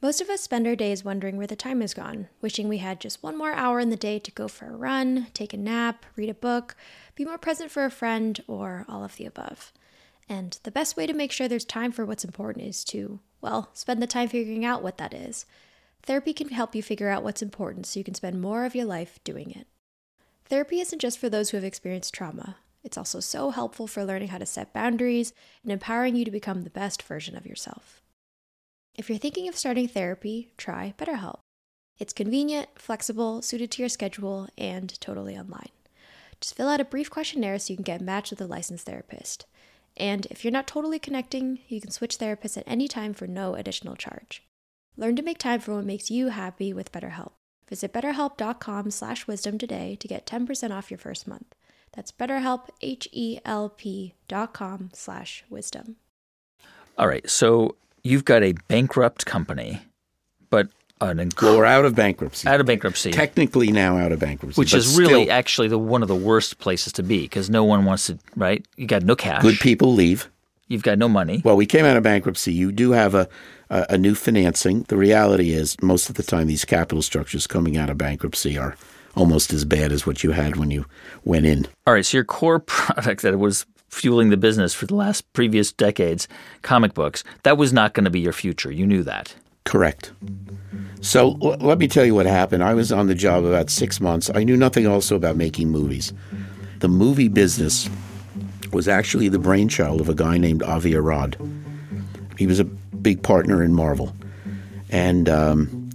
[0.00, 3.00] Most of us spend our days wondering where the time has gone, wishing we had
[3.00, 6.06] just one more hour in the day to go for a run, take a nap,
[6.14, 6.76] read a book,
[7.16, 9.72] be more present for a friend, or all of the above.
[10.28, 13.70] And the best way to make sure there's time for what's important is to, well,
[13.72, 15.46] spend the time figuring out what that is.
[16.04, 18.86] Therapy can help you figure out what's important so you can spend more of your
[18.86, 19.66] life doing it.
[20.44, 22.58] Therapy isn't just for those who have experienced trauma.
[22.84, 25.32] It's also so helpful for learning how to set boundaries
[25.64, 28.00] and empowering you to become the best version of yourself.
[28.98, 31.38] If you're thinking of starting therapy, try BetterHelp.
[32.00, 35.70] It's convenient, flexible, suited to your schedule, and totally online.
[36.40, 39.46] Just fill out a brief questionnaire so you can get matched with a licensed therapist.
[39.96, 43.54] And if you're not totally connecting, you can switch therapists at any time for no
[43.54, 44.42] additional charge.
[44.96, 47.30] Learn to make time for what makes you happy with BetterHelp.
[47.68, 51.54] Visit betterhelp.com slash wisdom today to get 10% off your first month.
[51.92, 55.96] That's betterhelp, H-E-L-P dot com slash wisdom.
[56.96, 59.80] All right, so you've got a bankrupt company,
[60.50, 60.68] but
[61.00, 62.48] an Well, we're out of bankruptcy.
[62.48, 64.60] out of bankruptcy, Technically now out of bankruptcy.
[64.60, 67.62] which is really still, actually the one of the worst places to be because no
[67.64, 68.18] one wants to.
[68.36, 68.66] Right?
[68.76, 69.42] You got no cash.
[69.42, 70.28] good people leave.
[70.66, 71.40] You've got no money.
[71.44, 72.52] Well, we came out of bankruptcy.
[72.52, 73.26] You do have a,
[73.70, 74.82] a, a new financing.
[74.88, 78.76] The reality is, most of the time, these capital structures coming out of bankruptcy are
[79.14, 80.84] almost as bad as what you had when you
[81.24, 81.66] went in.
[81.86, 85.72] All right, so your core product that was fueling the business for the last previous
[85.72, 86.28] decades,
[86.62, 88.70] comic books, that was not going to be your future.
[88.70, 89.34] You knew that.
[89.64, 90.12] Correct.
[91.00, 92.62] So l- let me tell you what happened.
[92.62, 94.30] I was on the job about six months.
[94.34, 96.12] I knew nothing also about making movies.
[96.80, 97.88] The movie business
[98.72, 101.36] was actually the brainchild of a guy named Avi Arad.
[102.36, 104.14] He was a big partner in Marvel,
[104.90, 105.90] and um,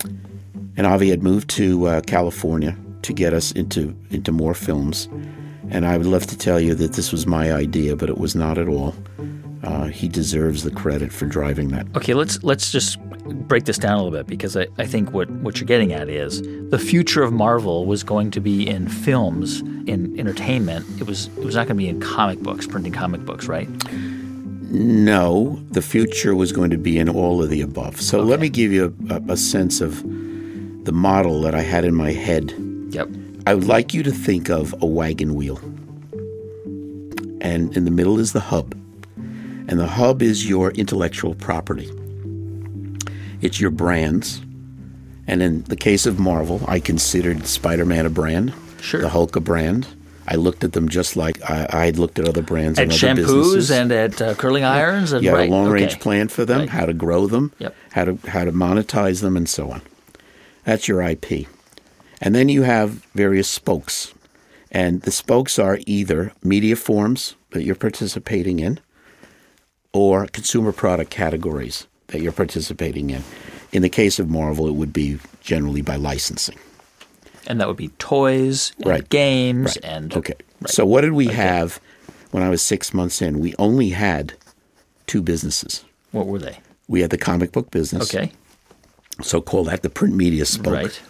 [0.75, 5.07] and Avi had moved to uh, California to get us into into more films.
[5.69, 8.35] And I would love to tell you that this was my idea, but it was
[8.35, 8.95] not at all.
[9.63, 11.87] Uh, he deserves the credit for driving that.
[11.95, 12.99] Okay, let's let's just
[13.47, 16.09] break this down a little bit because I, I think what, what you're getting at
[16.09, 20.85] is the future of Marvel was going to be in films, in entertainment.
[20.99, 23.69] It was it was not going to be in comic books, printing comic books, right?
[24.69, 28.01] No, the future was going to be in all of the above.
[28.01, 30.01] So let me give you a, a, a sense of
[30.83, 32.53] the model that I had in my head.
[32.89, 33.09] Yep.
[33.45, 35.57] I would like you to think of a wagon wheel.
[37.41, 38.73] And in the middle is the hub.
[39.67, 41.89] And the hub is your intellectual property.
[43.41, 44.41] It's your brands.
[45.27, 49.01] And in the case of Marvel, I considered Spider Man a brand, Sure.
[49.01, 49.87] the Hulk a brand.
[50.25, 52.97] I looked at them just like I, had looked at other brands At and other
[52.97, 53.71] shampoos businesses.
[53.71, 55.99] and at uh, curling irons and You had right, a long range okay.
[56.01, 56.69] plan for them, Right.
[56.69, 57.75] how to grow them, Yep.
[57.91, 59.81] how to how to monetize them, and so on.
[60.63, 61.47] That's your IP.
[62.23, 64.13] And then you have various spokes.
[64.71, 68.79] And the spokes are either media forms that you're participating in
[69.91, 73.23] or consumer product categories that you're participating in.
[73.73, 76.57] In the case of Marvel, it would be generally by licensing.
[77.45, 79.09] And that would be toys, and Right.
[79.09, 79.79] games, Right.
[79.83, 80.33] and okay.
[80.61, 80.69] right.
[80.69, 81.79] So what did we have
[82.31, 83.41] when I was six months in?
[83.41, 84.33] We only had
[85.07, 85.83] two businesses.
[86.11, 86.59] what were they?
[86.87, 88.03] We had the comic book business.
[88.15, 88.31] Okay,
[89.21, 90.73] So call that the print media spoke.
[90.73, 91.01] right.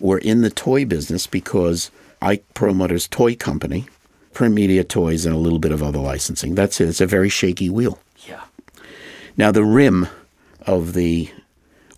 [0.00, 1.90] We're in the toy business because
[2.22, 3.86] Ike Perlmutter's toy company,
[4.32, 6.54] print media toys, and a little bit of other licensing.
[6.54, 6.88] That's it.
[6.88, 7.98] It's a very shaky wheel.
[8.26, 8.42] Yeah.
[9.36, 10.08] Now, the rim
[10.66, 11.30] of the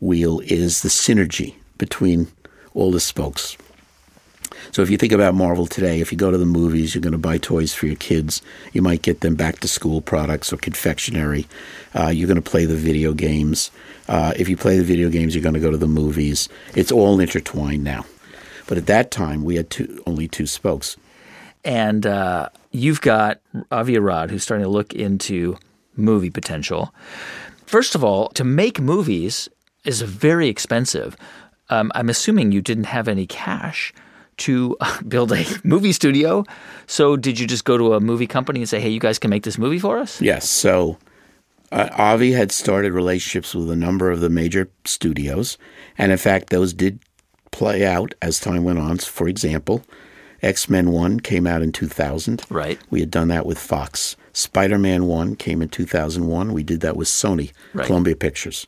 [0.00, 2.28] wheel is the synergy between
[2.74, 3.56] all the spokes.
[4.70, 7.12] So if you think about Marvel today, if you go to the movies, you're going
[7.12, 8.42] to buy toys for your kids.
[8.72, 11.46] You might get them back to school products or confectionery.
[11.94, 13.70] Uh, you're going to play the video games.
[14.08, 16.48] Uh, if you play the video games, you're going to go to the movies.
[16.74, 18.04] It's all intertwined now.
[18.66, 20.96] But at that time, we had two, only two spokes.
[21.64, 25.56] And uh, you've got Avi Arad, who's starting to look into
[25.96, 26.94] movie potential.
[27.66, 29.48] First of all, to make movies
[29.84, 31.16] is very expensive.
[31.70, 33.92] Um, I'm assuming you didn't have any cash
[34.38, 34.76] to
[35.08, 36.44] build a movie studio.
[36.86, 39.30] So did you just go to a movie company and say, "Hey, you guys can
[39.30, 40.20] make this movie for us"?
[40.20, 40.48] Yes.
[40.48, 40.98] So
[41.70, 45.58] uh, Avi had started relationships with a number of the major studios.
[45.98, 46.98] And in fact, those did
[47.50, 48.98] play out as time went on.
[48.98, 49.82] For example,
[50.42, 52.42] X Men 1 came out in 2000.
[52.50, 52.78] Right.
[52.90, 54.16] We had done that with Fox.
[54.32, 56.52] Spider Man 1 came in 2001.
[56.52, 57.86] We did that with Sony, Right.
[57.86, 58.66] Columbia Pictures.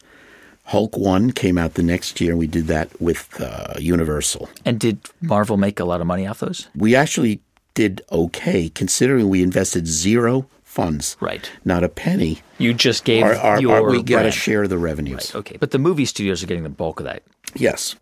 [0.64, 2.30] Hulk 1 came out the next year.
[2.32, 4.48] And we did that with uh, Universal.
[4.64, 6.68] And did Marvel make a lot of money off those?
[6.74, 7.40] We actually
[7.74, 11.16] did okay considering we invested zero funds.
[11.20, 11.50] Right.
[11.64, 12.40] Not a penny.
[12.58, 15.34] You just gave Our, our, your our- we got to share the revenues.
[15.34, 17.22] Okay, but the movie studios are getting the bulk of that.
[17.54, 17.94] Yes.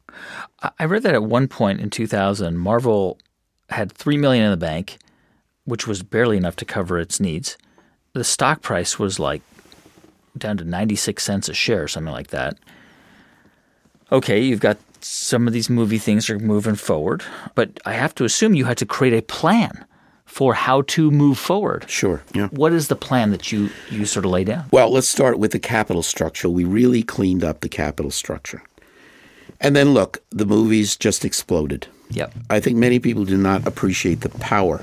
[0.63, 3.19] I- I read that at one point in 2000, Marvel
[3.71, 4.99] had three million in the bank,
[5.65, 7.57] which was barely enough to cover its needs.
[8.13, 9.43] The stock price was like
[10.37, 12.59] down to 96 cents a share, something like that.
[14.11, 18.25] Okay, you've got some of these movie things are moving forward, but I have to
[18.25, 19.85] assume you had to create a plan
[20.25, 21.85] for how to move forward.
[21.89, 22.23] Sure.
[22.35, 22.49] Yeah.
[22.49, 24.65] What is the plan that you you sort of lay down?
[24.71, 26.49] Well, let's start with the capital structure.
[26.49, 28.63] We really cleaned up the capital structure.
[29.61, 31.87] And then look, the movies just exploded.
[32.11, 32.35] Yep.
[32.51, 34.81] I think many people do not appreciate the power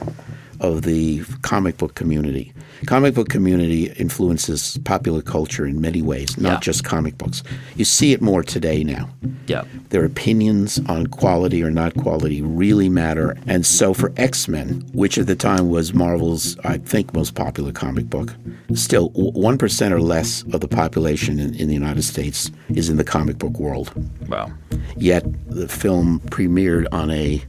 [0.60, 2.54] of the comic book community.
[2.86, 6.60] Comic book community influences popular culture in many ways, not Yeah.
[6.60, 7.43] just comic books.
[7.76, 9.10] You see it more today now.
[9.48, 9.67] Yep.
[9.89, 13.36] Their opinions on quality or not quality really matter.
[13.48, 17.72] And so for X Men, which at the time was Marvel's, I think, most popular
[17.72, 18.36] comic book,
[18.74, 23.04] still 1% or less of the population in, in the United States is in the
[23.04, 23.91] comic book world.
[24.30, 24.52] Wow.
[24.95, 27.41] Yet the film premiered on a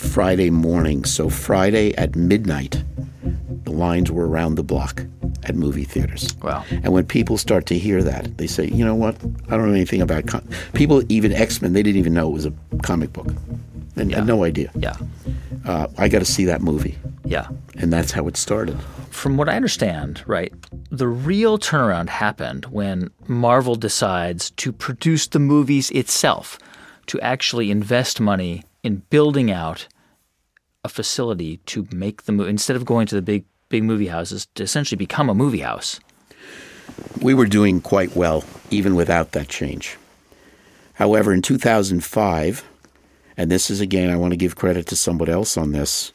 [0.00, 1.04] Friday morning.
[1.04, 2.82] So Friday at midnight,
[3.64, 5.02] the lines were around the block
[5.44, 6.34] at movie theaters.
[6.42, 6.64] Wow.
[6.70, 9.16] And when people start to hear that, they say, you know what?
[9.48, 10.48] I don't know anything about com-.
[10.72, 11.02] people.
[11.10, 13.28] Even X Men, they didn't even know it was a comic book.
[13.96, 14.16] And Yeah.
[14.18, 14.70] had no idea.
[14.74, 14.96] Yeah.
[15.66, 17.48] Uh, I got to see that movie, Yeah.
[17.76, 18.76] and that's how it started.
[19.10, 20.52] from what I understand, right,
[20.90, 26.58] the real turnaround happened when Marvel decides to produce the movies itself,
[27.06, 29.86] to actually invest money in building out
[30.84, 34.46] a facility to make the movie instead of going to the big big movie houses
[34.54, 36.00] to essentially become a movie house.
[37.20, 39.96] We were doing quite well even without that change.
[40.94, 42.64] However, in 2005,
[43.36, 46.12] and this is again, I want to give credit to somebody else on this.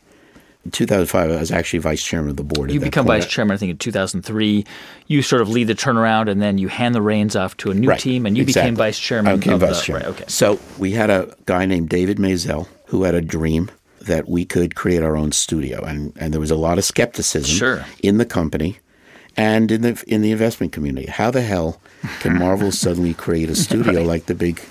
[0.65, 2.71] In 2005, I was actually vice chairman of the board.
[2.71, 4.65] You become vice chairman, I think, in 2003.
[5.05, 7.73] You sort of lead the turnaround, and then you hand the reins off to a
[7.75, 9.33] new Right, team, and you became vice chairman.
[9.33, 10.07] I became of vice the, chairman.
[10.07, 10.25] Right, okay.
[10.27, 13.69] So we had a guy named David Maisel who had a dream
[14.01, 17.55] that we could create our own studio, and, and there was a lot of skepticism
[17.55, 17.85] Sure.
[18.01, 18.79] in the company
[19.37, 21.07] and in the in the investment community.
[21.07, 21.79] How the hell
[22.21, 24.61] can Marvel suddenly create a studio like the big?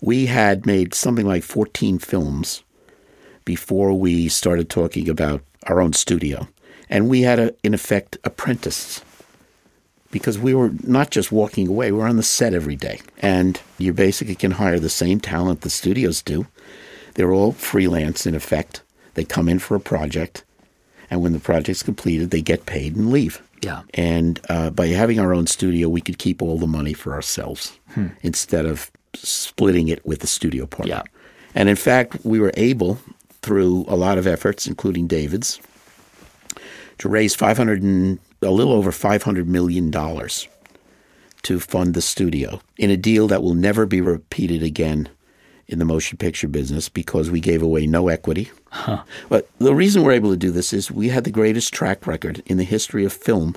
[0.00, 2.64] We had made something like fourteen films
[3.44, 6.48] before we started talking about our own studio,
[6.88, 9.02] and we had a, in effect apprentices
[10.10, 13.00] because we were not just walking away, we were on the set every day.
[13.18, 16.46] And you basically can hire the same talent the studios do.
[17.14, 18.82] They're all freelance in effect.
[19.14, 20.44] They come in for a project,
[21.10, 23.42] and when the project's completed, they get paid and leave.
[23.62, 23.82] Yeah.
[23.94, 27.78] And uh, by having our own studio, we could keep all the money for ourselves
[28.22, 30.94] instead of splitting it with the studio partner.
[30.94, 31.02] Yeah.
[31.54, 32.98] And in fact, we were able,
[33.42, 35.60] through a lot of efforts, including David's,
[36.98, 40.48] to raise 500 and a little over 500 million dollars
[41.42, 45.08] to fund the studio in a deal that will never be repeated again
[45.66, 48.50] in the motion picture business because we gave away no equity.
[49.28, 52.42] But the reason we're able to do this is we had the greatest track record
[52.46, 53.56] in the history of film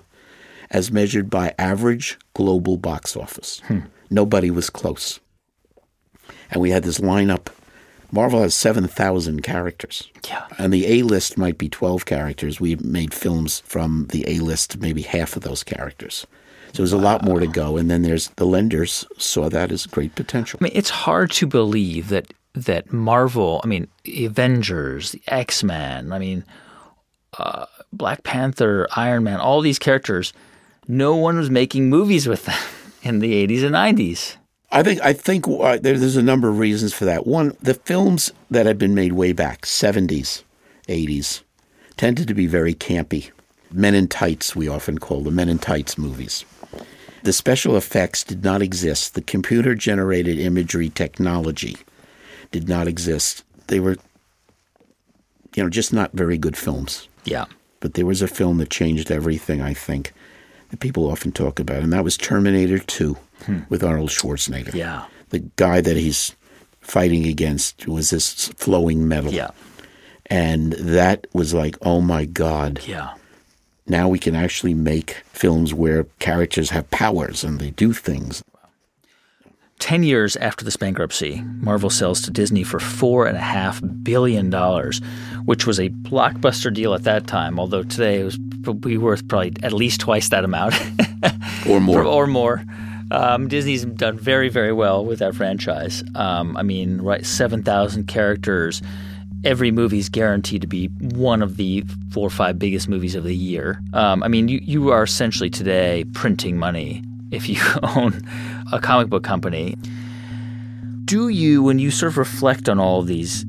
[0.72, 3.62] as measured by average global box office.
[3.68, 3.80] Hmm.
[4.10, 5.20] Nobody was close.
[6.50, 7.48] And we had this lineup.
[8.12, 10.10] Marvel has 7,000 characters.
[10.28, 10.46] Yeah.
[10.58, 12.60] And the A list might be 12 characters.
[12.60, 16.26] We made films from the A list, maybe half of those characters.
[16.74, 17.78] So there's a lot more to go.
[17.78, 20.60] And then there's the lenders saw that as great potential.
[20.62, 26.12] I mean, it's hard to believe that that Marvel, I mean, Avengers, the X Men,
[26.12, 26.44] I mean,
[27.38, 30.34] uh, Black Panther, Iron Man, all these characters,
[30.88, 32.60] no one was making movies with them
[33.04, 34.36] in the 80s and 90s.
[34.72, 37.28] I think I think uh, there, there's a number of reasons for that.
[37.28, 40.44] One, the films that had been made way back, 70s,
[40.88, 41.42] 80s,
[41.98, 43.32] tended to be very campy.
[43.72, 46.46] Men in tights, we often call them men in tights movies.
[47.24, 49.16] The special effects did not exist.
[49.16, 51.78] The computer generated imagery technology
[52.52, 53.44] did not exist.
[53.68, 53.98] They were,
[55.56, 57.08] you know, just not very good films.
[57.24, 57.46] Yeah.
[57.80, 60.14] But there was a film that changed everything, I think,
[60.70, 63.60] that people often talk about, and that was Terminator 2 Hmm.
[63.70, 64.74] with Arnold Schwarzenegger.
[64.74, 65.06] Yeah.
[65.30, 66.36] The guy that he's
[66.82, 69.32] fighting against was this flowing metal.
[69.34, 69.52] Yeah.
[70.28, 72.80] And that was like, oh my God.
[72.88, 73.14] Yeah.
[73.88, 78.44] Now we can actually make films where characters have powers and they do things.
[79.80, 84.50] 10 years after this bankruptcy, Marvel sells to Disney for $4.5 billion,
[85.46, 89.54] which was a blockbuster deal at that time, although today it was probably worth probably
[89.64, 90.74] at least twice that amount
[91.70, 92.04] Or more.
[92.04, 92.64] or more.
[93.12, 96.04] Um, Disney's done very, very well with that franchise.
[96.16, 98.82] Um, I mean, right, 7,000 characters.
[99.44, 103.36] Every movie's guaranteed to be one of the four or five biggest movies of the
[103.36, 103.82] year.
[103.94, 107.62] Um, I mean, you, you are essentially today printing money if you
[107.96, 108.22] own
[108.72, 109.76] a comic book company.
[111.06, 113.46] Do you, when you sort of reflect on all of these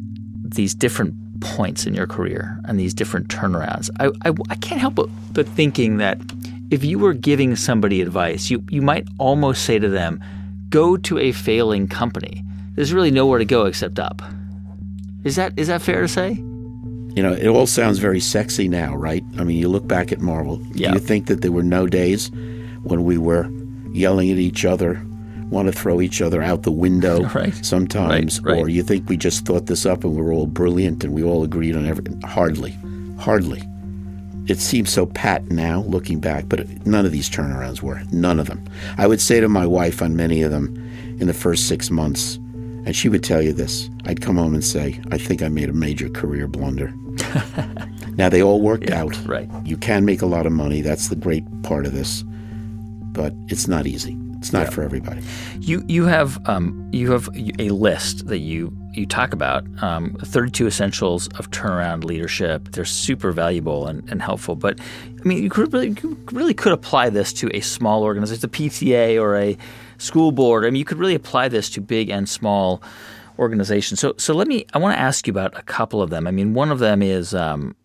[0.48, 4.94] these different points in your career and these different turnarounds, I, I, I can't help
[4.94, 6.18] but, but thinking that
[6.70, 10.22] if you were giving somebody advice, you, you might almost say to them,
[10.68, 12.42] go to a failing company.
[12.74, 14.20] There's really nowhere to go except up.
[15.24, 16.32] Is that is that fair to say?
[16.32, 19.24] You know, it all sounds very sexy now, right?
[19.38, 20.60] I mean, you look back at Marvel.
[20.74, 20.88] Yeah.
[20.90, 22.30] Do you think that there were no days
[22.82, 23.50] when we were
[23.92, 25.02] yelling at each other,
[25.50, 27.54] want to throw each other out the window Right.
[27.64, 28.40] sometimes?
[28.42, 28.60] Right, right.
[28.60, 31.22] Or you think we just thought this up and we were all brilliant and we
[31.24, 32.20] all agreed on everything?
[32.20, 32.76] Hardly.
[33.18, 33.62] Hardly.
[34.48, 38.02] It seems so pat now, looking back, but none of these turnarounds were.
[38.12, 38.64] None of them.
[38.96, 40.76] I would say to my wife on many of them
[41.20, 42.36] in the first six months,
[42.84, 43.90] and she would tell you this.
[44.04, 46.92] I'd come home and say, I think I made a major career blunder.
[48.16, 49.16] now, they all worked out.
[49.26, 49.50] right.
[49.64, 50.80] You can make a lot of money.
[50.80, 52.22] That's the great part of this.
[52.22, 54.16] But it's not easy.
[54.38, 55.22] It's not for everybody.
[55.58, 57.28] You you have um, you have
[57.58, 62.70] a list that you you talk about um, 32 essentials of turnaround leadership.
[62.72, 64.56] They're super valuable and, and helpful.
[64.56, 68.44] But I mean, you could really you really could apply this to a small organization,
[68.44, 69.56] a PTA or a
[69.98, 70.64] school board.
[70.64, 72.82] I mean, you could really apply this to big and small
[73.38, 74.00] organizations.
[74.00, 74.66] So so let me.
[74.72, 76.26] I want to ask you about a couple of them.
[76.26, 77.34] I mean, one of them is.
[77.34, 77.76] Um,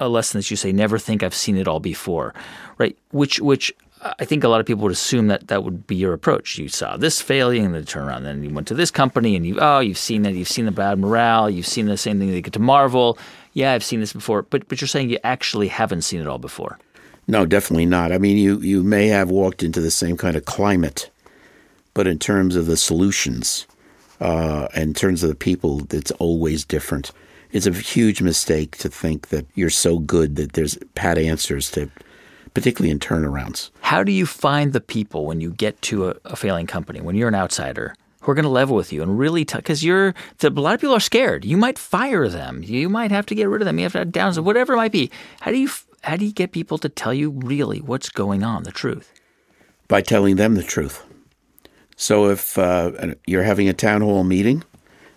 [0.00, 2.34] a lesson that you say, never think I've seen it all before,
[2.78, 2.98] right?
[3.12, 3.72] Which, which
[4.18, 6.58] I think a lot of people would assume that that would be your approach.
[6.58, 9.46] You saw this failing and then turn around, then you went to this company and
[9.46, 12.30] you, oh, you've seen that, you've seen the bad morale, you've seen the same thing
[12.30, 13.18] they get to Marvel.
[13.54, 16.38] Yeah, I've seen this before, but but you're saying you actually haven't seen it all
[16.38, 16.78] before.
[17.26, 18.12] No, definitely not.
[18.12, 21.10] I mean, you, you may have walked into the same kind of climate,
[21.94, 23.66] but in terms of the solutions,
[24.20, 27.12] uh, in terms of the people, it's always different.
[27.52, 31.88] It's a huge mistake to think that you're so good that there's pat answers to,
[32.54, 33.70] particularly in turnarounds.
[33.80, 37.16] How do you find the people when you get to a, a failing company, when
[37.16, 40.48] you're an outsider, who are going to level with you and really, because you're, the,
[40.48, 41.44] a lot of people are scared.
[41.44, 42.62] You might fire them.
[42.62, 43.78] You might have to get rid of them.
[43.78, 45.10] You have to have downs, whatever it might be.
[45.40, 45.68] How do you,
[46.02, 49.12] how do you get people to tell you really what's going on, the truth?
[49.88, 51.04] by telling them the truth.
[51.96, 54.64] So if uh, you're having a town hall meeting,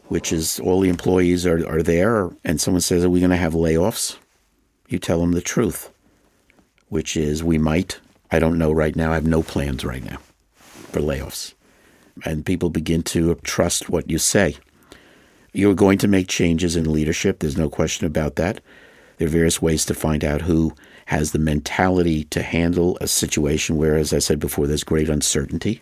[0.06, 3.38] which is all the employees are, are there, and someone says, Are we going to
[3.38, 4.18] have layoffs?
[4.88, 5.92] You tell them the truth,
[6.90, 8.00] which is, We might.
[8.32, 9.12] I don't know right now.
[9.12, 10.18] I have no plans right now
[10.56, 11.54] for layoffs.
[12.26, 14.58] And people begin to trust what you say.
[15.54, 17.40] You're going to make changes in leadership.
[17.40, 18.62] There's no question about that.
[19.18, 20.74] There are various ways to find out who
[21.06, 25.82] has the mentality to handle a situation where, as I said before, there's great uncertainty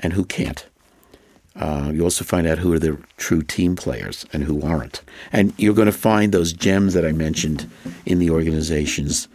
[0.00, 0.66] and who can't.
[1.56, 5.02] Uh, you also find out who are the true team players and who aren't.
[5.32, 7.70] And you're going to find those gems that I mentioned
[8.06, 9.28] in the organizations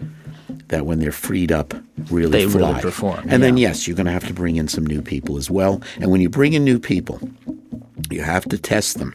[0.69, 1.73] that when they're freed up
[2.09, 2.81] really They really fly.
[2.81, 5.49] perform, And then yes, you're going to have to bring in some new people as
[5.51, 5.81] well.
[5.99, 7.19] And when you bring in new people,
[8.09, 9.13] you have to test them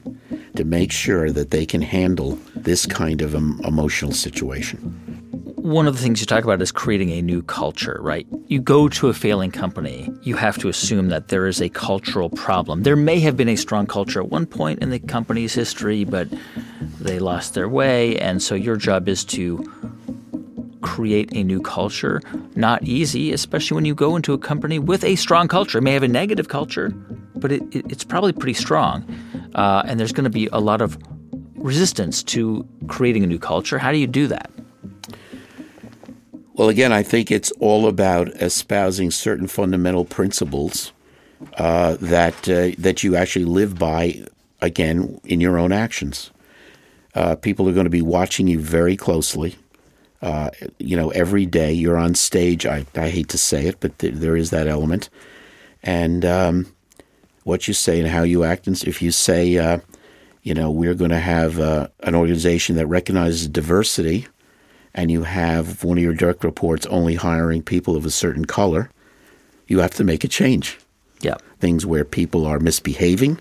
[0.57, 4.79] to make sure that they can handle this kind of emotional situation.
[5.57, 8.27] one of the things you talk about is creating a new culture, right?
[8.49, 12.29] You go to a failing company, you have to assume that there is a cultural
[12.29, 12.83] problem.
[12.83, 16.29] There may have been a strong culture at one point in the company's history, but
[17.01, 18.19] they lost their way.
[18.19, 19.65] And so your job is to
[20.85, 22.21] create a new culture.
[22.55, 25.79] Not easy, especially when you go into a company with a strong culture.
[25.79, 26.91] It may have a negative culture,
[27.35, 29.05] but it, it, it's probably pretty strong.
[29.55, 30.99] Uh, and there's going to be a lot of
[31.57, 33.79] resistance to creating a new culture.
[33.79, 34.51] How do you do that?
[36.53, 40.93] Well, again, I think it's all about espousing certain fundamental principles
[41.57, 44.25] uh, that uh, that you actually live by.
[44.61, 46.31] Again, in your own actions,
[47.15, 49.57] uh, people are going to be watching you very closely.
[50.25, 52.65] Uh, you know, every day you're on stage.
[52.65, 55.11] I, I hate to say it, but th- there is that element,
[55.83, 56.75] and um,
[57.45, 58.67] what you say and how you act.
[58.67, 59.79] And if you say, uh,
[60.43, 64.27] you know, we're going to have uh, an organization that recognizes diversity
[64.95, 68.91] and you have one of your direct reports only hiring people of a certain color,
[69.67, 70.79] you have to make a change.
[71.21, 71.37] Yeah.
[71.59, 73.41] Things where people are misbehaving,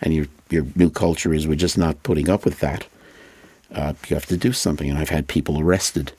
[0.00, 2.86] and your your new culture is we're just not putting up with that.
[3.74, 6.12] Uh, you have to do something, and I've had people arrested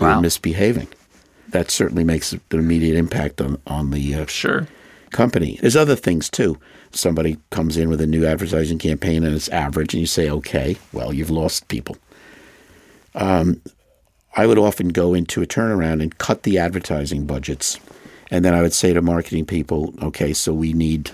[0.00, 0.18] Wow.
[0.18, 0.88] are misbehaving.
[1.50, 4.66] That certainly makes an immediate impact on on the uh, Sure.
[5.10, 5.58] company.
[5.60, 6.58] There's other things too.
[6.92, 10.76] Somebody comes in with a new advertising campaign and it's average, and you say, okay,
[10.92, 11.96] well, you've lost people.
[13.14, 13.60] Um,
[14.36, 17.78] I would often go into a turnaround and cut the advertising budgets
[18.30, 21.10] And then I would say to marketing people, okay, so we need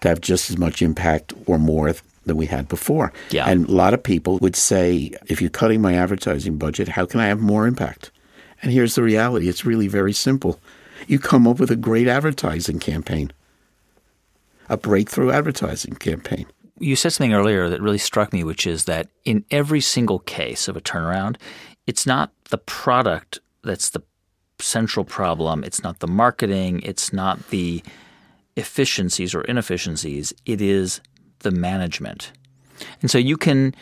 [0.00, 1.92] to have just as much impact or more
[2.26, 3.12] than we had before.
[3.30, 3.46] Yeah.
[3.50, 7.18] And a lot of people would say, if you're cutting my advertising budget, how can
[7.20, 8.12] I have more impact?
[8.64, 10.58] And here's the reality it's really very simple.
[11.06, 13.30] You come up with a great advertising campaign,
[14.70, 16.46] a breakthrough advertising campaign.
[16.78, 20.66] You said something earlier that really struck me, which is that in every single case
[20.66, 21.36] of a turnaround,
[21.86, 24.02] it's not the product that's the
[24.58, 25.62] central problem.
[25.62, 26.80] It's not the marketing.
[26.84, 27.82] It's not the
[28.56, 30.32] efficiencies or inefficiencies.
[30.46, 31.02] It is
[31.40, 32.32] the management.
[33.02, 33.74] And so you can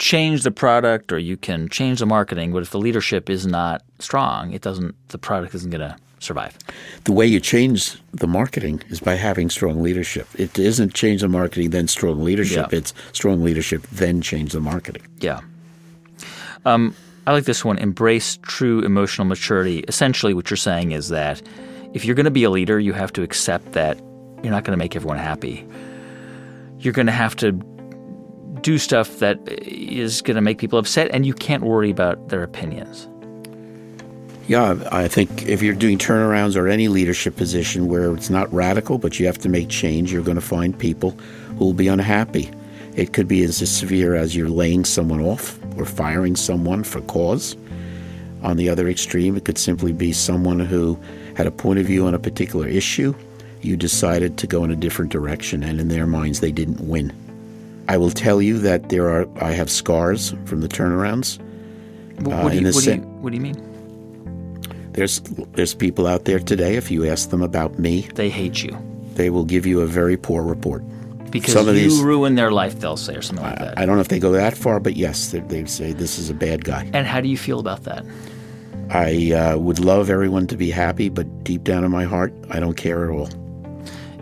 [0.00, 3.82] change the product or you can change the marketing, but if the leadership is not
[4.00, 6.56] strong, it doesn't the product isn't going to survive.
[7.04, 10.26] The way you change the marketing is by having strong leadership.
[10.34, 12.72] It isn't change the marketing then strong leadership.
[12.72, 12.78] Yeah.
[12.78, 15.02] It's strong leadership then change the marketing.
[15.18, 15.40] Yeah.
[16.64, 16.94] Um,
[17.26, 17.78] I like this one.
[17.78, 19.80] Embrace true emotional maturity.
[19.86, 21.42] Essentially, what you're saying is that
[21.92, 23.98] if you're going to be a leader, you have to accept that
[24.42, 25.66] you're not going to make everyone happy.
[26.78, 27.52] You're going to have to
[28.62, 32.42] do stuff that is going to make people upset, and you can't worry about their
[32.42, 33.08] opinions.
[34.46, 38.98] Yeah, I think if you're doing turnarounds or any leadership position where it's not radical,
[38.98, 41.12] but you have to make change, you're going to find people
[41.56, 42.50] who will be unhappy.
[42.96, 47.56] It could be as severe as you're laying someone off or firing someone for cause.
[48.42, 50.98] On the other extreme, it could simply be someone who
[51.36, 53.14] had a point of view on a particular issue.
[53.62, 57.12] You decided to go in a different direction, and in their minds, they didn't win.
[57.92, 59.26] I will tell you that there are.
[59.42, 61.38] I have scars from the turnarounds.
[62.20, 63.58] What, Uh, what, do, you, what, do, you, what do you mean?
[64.92, 65.20] There's
[65.56, 66.76] there's people out there today.
[66.76, 68.76] If you ask them about me, They hate you
[69.20, 70.82] they will give you a very poor report.
[71.30, 72.80] because Some of you these- ruin their life.
[72.80, 73.78] They'll say or something like that.
[73.78, 76.30] I don't know if they go that far, but yes, they, they say this is
[76.30, 76.88] a bad guy.
[76.94, 78.04] and how do you feel about that?
[78.90, 82.58] I uh, would love everyone to be happy, but deep down in my heart, I
[82.60, 83.28] don't care at all.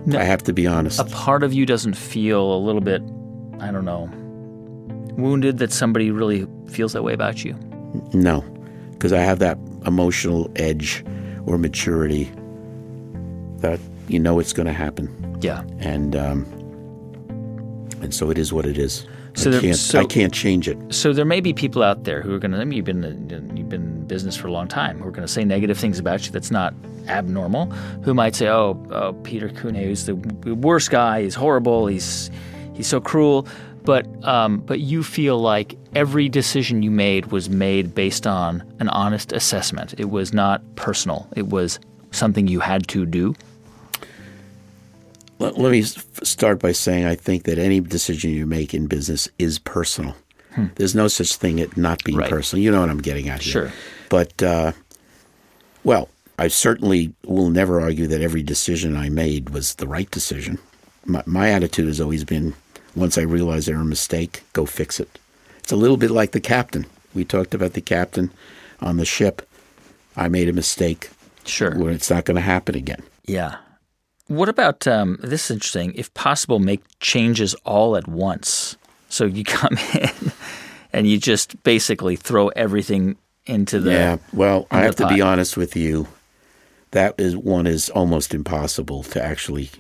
[0.05, 0.19] No.
[0.19, 0.99] I have to be honest.
[1.01, 3.03] a part of you doesn't feel a little bit,
[3.61, 4.09] I don't know,
[5.16, 7.54] wounded that somebody really feels that way about you?
[8.12, 8.42] No,
[8.92, 11.04] because I have that emotional edge
[11.46, 12.30] or maturity
[13.59, 15.62] that you know it's going to happen, Yeah.
[15.80, 16.44] and um,
[18.02, 19.06] and so it is what it is.
[19.34, 20.76] So I there- can't so- I can't change it.
[20.90, 22.59] So there may be people out there who are going to.
[22.59, 23.02] I mean, you've been
[23.56, 24.98] you've been in business for a long time.
[25.00, 26.74] Who are going to say negative things about you that's not
[27.09, 27.66] abnormal.
[28.02, 31.22] Who might say, "Oh, oh Peter Cuneo is the worst guy.
[31.22, 31.86] He's horrible.
[31.86, 32.30] He's
[32.79, 33.47] he's so cruel."
[33.85, 38.89] But um, but you feel like every decision you made was made based on an
[38.89, 39.95] honest assessment.
[39.99, 41.26] It was not personal.
[41.37, 41.79] It was
[42.11, 43.35] something you had to do.
[45.39, 49.29] Let, let me start by saying I think that any decision you make in business
[49.39, 50.14] is personal.
[50.74, 52.22] There's no such thing as not being Hmm.
[52.22, 52.31] Right.
[52.31, 52.64] personal.
[52.64, 53.53] You know what I'm getting at here.
[53.53, 53.72] Sure.
[54.09, 54.72] But, uh,
[55.85, 60.59] well, I certainly will never argue that every decision I made was the right decision.
[61.07, 62.55] My, my attitude has always been
[62.99, 65.18] once I realize they're a mistake, go fix it.
[65.59, 66.86] It's a little bit like the captain.
[67.14, 68.30] We talked about the captain
[68.80, 69.46] on the ship.
[70.16, 71.11] I made a mistake.
[71.44, 71.76] Sure.
[71.76, 73.03] Well, it's not going to happen again.
[73.24, 73.57] Yeah.
[74.26, 75.46] What about um, this?
[75.46, 75.92] Is interesting.
[75.94, 78.76] If possible, make changes all at once.
[79.09, 80.32] So you come in
[80.92, 83.92] and you just basically throw everything into the.
[83.92, 84.16] Yeah.
[84.32, 86.09] Well, I have the to be honest with you.
[86.92, 89.70] That is one is almost impossible to actually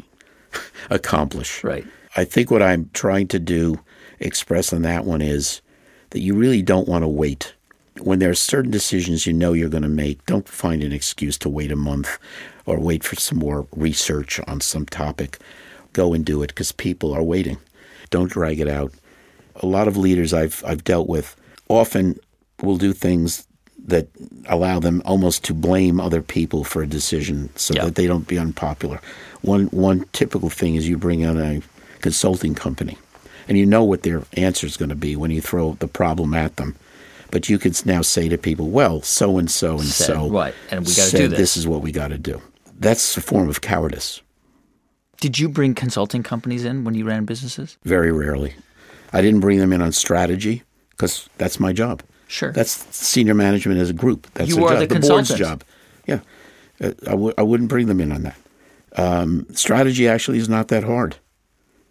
[0.90, 1.64] accomplish.
[1.64, 1.86] Right.
[2.16, 3.78] I think what I'm trying to do,
[4.20, 5.60] express on that one, is
[6.10, 7.54] that you really don't want to wait.
[8.00, 11.36] When there are certain decisions you know you're going to make, don't find an excuse
[11.38, 12.18] to wait a month
[12.64, 15.38] or wait for some more research on some topic.
[15.92, 17.58] Go and do it because people are waiting.
[18.10, 18.92] Don't drag it out.
[19.56, 21.34] A lot of leaders I've I've dealt with
[21.68, 22.18] often
[22.62, 23.46] will do things
[23.86, 24.06] that
[24.48, 27.86] allow them almost to blame other people for a decision so Yeah.
[27.86, 29.00] that they don't be unpopular.
[29.42, 31.60] One one typical thing is you bring in a
[32.00, 32.96] consulting company
[33.48, 36.34] and you know what their answer is going to be when you throw the problem
[36.34, 36.76] at them.
[37.30, 40.54] But you can now say to people, well, so and so and Said, so right,
[40.70, 41.38] and we gotta do this.
[41.38, 42.40] this is what we got to do.
[42.78, 44.22] That's a form of cowardice.
[45.20, 47.76] Did you bring consulting companies in when you ran businesses?
[47.84, 48.54] Very rarely.
[49.12, 52.02] I didn't bring them in on strategy because that's my job.
[52.28, 52.52] Sure.
[52.52, 54.26] That's senior management as a group.
[54.34, 54.88] That's You are job.
[54.88, 55.64] the board's job.
[56.06, 56.20] Yeah,
[56.80, 58.36] Uh, I w- I wouldn't bring them in on that.
[58.96, 61.16] Um, strategy actually is not that hard.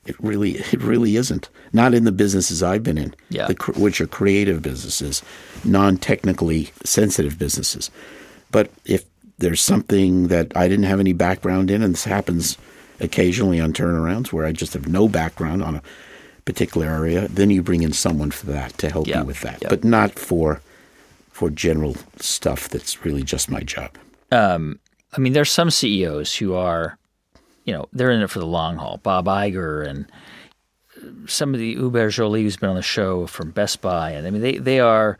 [0.07, 1.49] It really, it really isn't.
[1.73, 3.47] Not in the businesses I've been in, Yeah.
[3.47, 5.21] the, which are creative businesses,
[5.65, 7.91] non-technically sensitive businesses.
[8.51, 9.03] But if
[9.37, 12.57] there's something that I didn't have any background in, and this happens
[12.99, 15.83] occasionally on turnarounds where I just have no background on a
[16.45, 19.19] particular area, then you bring in someone for that to help Yeah.
[19.19, 19.69] you with that, Yeah.
[19.69, 20.61] but not for
[21.31, 23.91] for general stuff that's really just my job.
[24.31, 24.79] Um,
[25.15, 26.97] I mean, there's some CEOs who are,
[27.67, 28.97] you know, they're in it for the long haul.
[29.03, 30.09] Bob Iger and
[31.27, 34.31] some of the Hubert Joly who's been on the show from Best Buy, and I
[34.31, 35.19] mean, they they are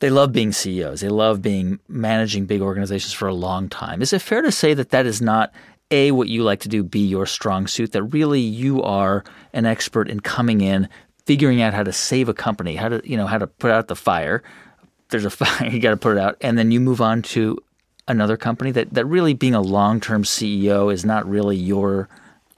[0.00, 1.02] they love being CEOs.
[1.02, 4.00] They love being managing big organizations for a long time.
[4.00, 5.52] Is it fair to say that that is not
[5.90, 7.92] a what you like to do, b your strong suit?
[7.92, 10.88] That really you are an expert in coming in,
[11.26, 13.88] figuring out how to save a company, how to you know how to put out
[13.88, 14.42] the fire.
[15.10, 17.58] There's a fire, you got to put it out, and then you move on to
[18.10, 18.70] another company.
[18.70, 22.08] That that really being a long term CEO is not really your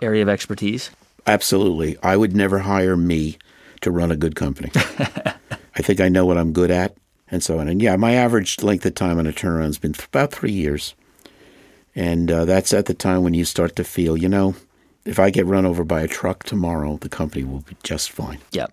[0.01, 0.91] area of expertise.
[1.27, 1.97] Absolutely.
[2.03, 3.39] I would never hire me
[3.83, 4.71] to run a good company.
[4.75, 6.97] I think I know what I'm good at
[7.29, 7.69] and so on.
[7.69, 10.95] And yeah, my average length of time on a turnaround has been about three years.
[11.95, 14.55] And uh, that's at the time when you start to feel, you know,
[15.05, 18.39] if I get run over by a truck tomorrow, the company will be just fine.
[18.53, 18.73] Yep.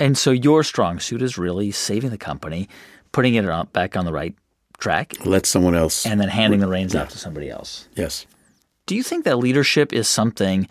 [0.00, 2.68] And so your strong suit is really saving the company,
[3.10, 4.34] putting it on, back on the right
[4.78, 5.14] track.
[5.24, 6.06] Let someone else.
[6.06, 7.02] And then handing the reins yeah.
[7.02, 7.88] off to somebody else.
[7.94, 8.26] Yes.
[8.86, 10.68] Do you think that leadership is something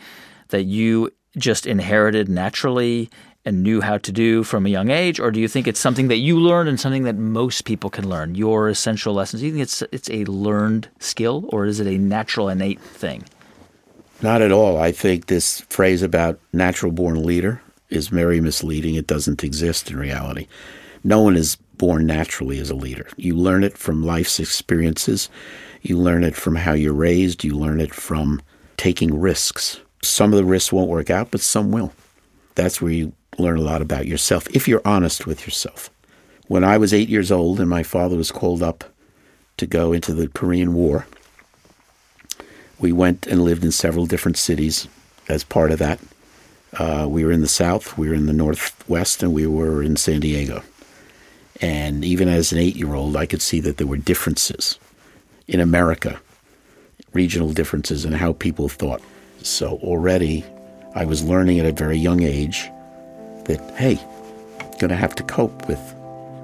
[0.50, 3.10] that you just inherited naturally
[3.46, 6.10] and knew how to do from a young age, or do you think it's something
[6.10, 8.36] that you learned and something that most people can learn?
[8.36, 9.42] Your essential lessons.
[9.42, 13.24] Do you think it's it's a learned skill, or is it a natural, innate thing?
[14.22, 14.78] Not at all.
[14.78, 18.96] I think this phrase about natural born leader is very misleading.
[18.96, 20.48] It doesn't exist in reality.
[21.04, 23.08] No one is born naturally as a leader.
[23.18, 25.30] You learn it from life's experiences.
[25.82, 27.44] You learn it from how you're raised.
[27.44, 28.42] You learn it from
[28.78, 29.80] taking risks.
[30.02, 31.94] Some of the risks won't work out, but some will.
[32.56, 35.90] That's where you learn a lot about yourself if you're honest with yourself.
[36.48, 38.84] When I was eight years old and my father was called up
[39.58, 41.06] to go into the Korean War,
[42.80, 44.88] we went and lived in several different cities
[45.28, 46.00] as part of that.
[46.74, 49.96] Uh, we were in the South, we were in the Northwest, and we were in
[49.96, 50.62] San Diego.
[51.62, 54.78] And even as an eight year old, I could see that there were differences
[55.48, 56.20] in America,
[57.14, 59.02] regional differences in how people thought.
[59.42, 60.46] So already
[60.96, 62.70] I was learning at a very young age
[63.46, 63.96] that, hey,
[64.80, 65.80] going to have to cope with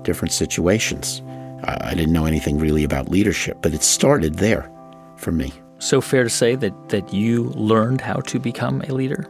[0.03, 1.21] different situations.
[1.63, 4.69] I didn't know anything really about leadership, but it started there
[5.17, 5.53] for me.
[5.79, 9.29] So fair to say that, that you learned how to become a leader?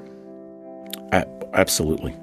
[1.11, 2.15] Uh, absolutely.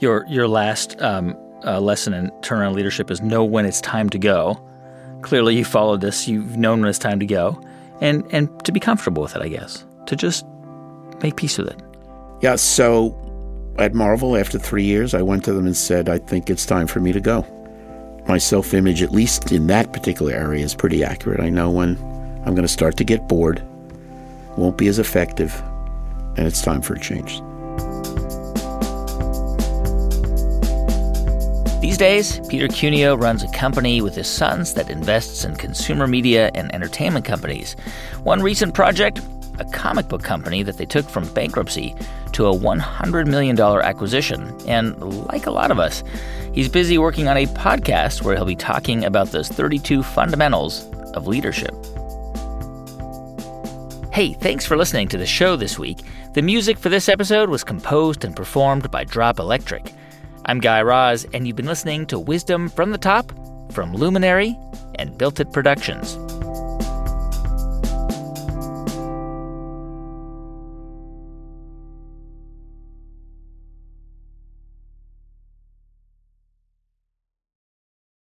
[0.00, 4.18] Your your last um, uh, lesson in turnaround leadership is know when it's time to
[4.18, 4.60] go.
[5.22, 6.26] Clearly, you followed this.
[6.26, 7.62] You've known when it's time to go,
[8.00, 9.84] and and to be comfortable with it, I guess.
[10.06, 10.44] To just
[11.22, 11.80] make peace with it.
[12.40, 12.56] Yeah.
[12.56, 13.16] So
[13.78, 16.86] at Marvel, after three years, I went to them and said, I think it's time
[16.86, 17.46] for me to go.
[18.26, 21.40] My self image, at least in that particular area, is pretty accurate.
[21.40, 21.96] I know when
[22.44, 23.62] I'm going to start to get bored,
[24.56, 25.54] won't be as effective,
[26.36, 27.40] and it's time for a change.
[31.92, 36.50] These days, Peter Cuneo runs a company with his sons that invests in consumer media
[36.54, 37.76] and entertainment companies.
[38.22, 39.20] One recent project
[39.58, 41.94] a comic book company that they took from bankruptcy
[42.32, 44.56] to a $100 million acquisition.
[44.66, 46.02] And like a lot of us,
[46.54, 51.26] he's busy working on a podcast where he'll be talking about those 32 fundamentals of
[51.26, 51.74] leadership.
[54.14, 55.98] Hey, thanks for listening to the show this week.
[56.32, 59.92] The music for this episode was composed and performed by Drop Electric.
[60.44, 63.32] I'm Guy Raz, and you've been listening to Wisdom from the Top
[63.70, 64.58] from Luminary
[64.96, 66.16] and Built It Productions.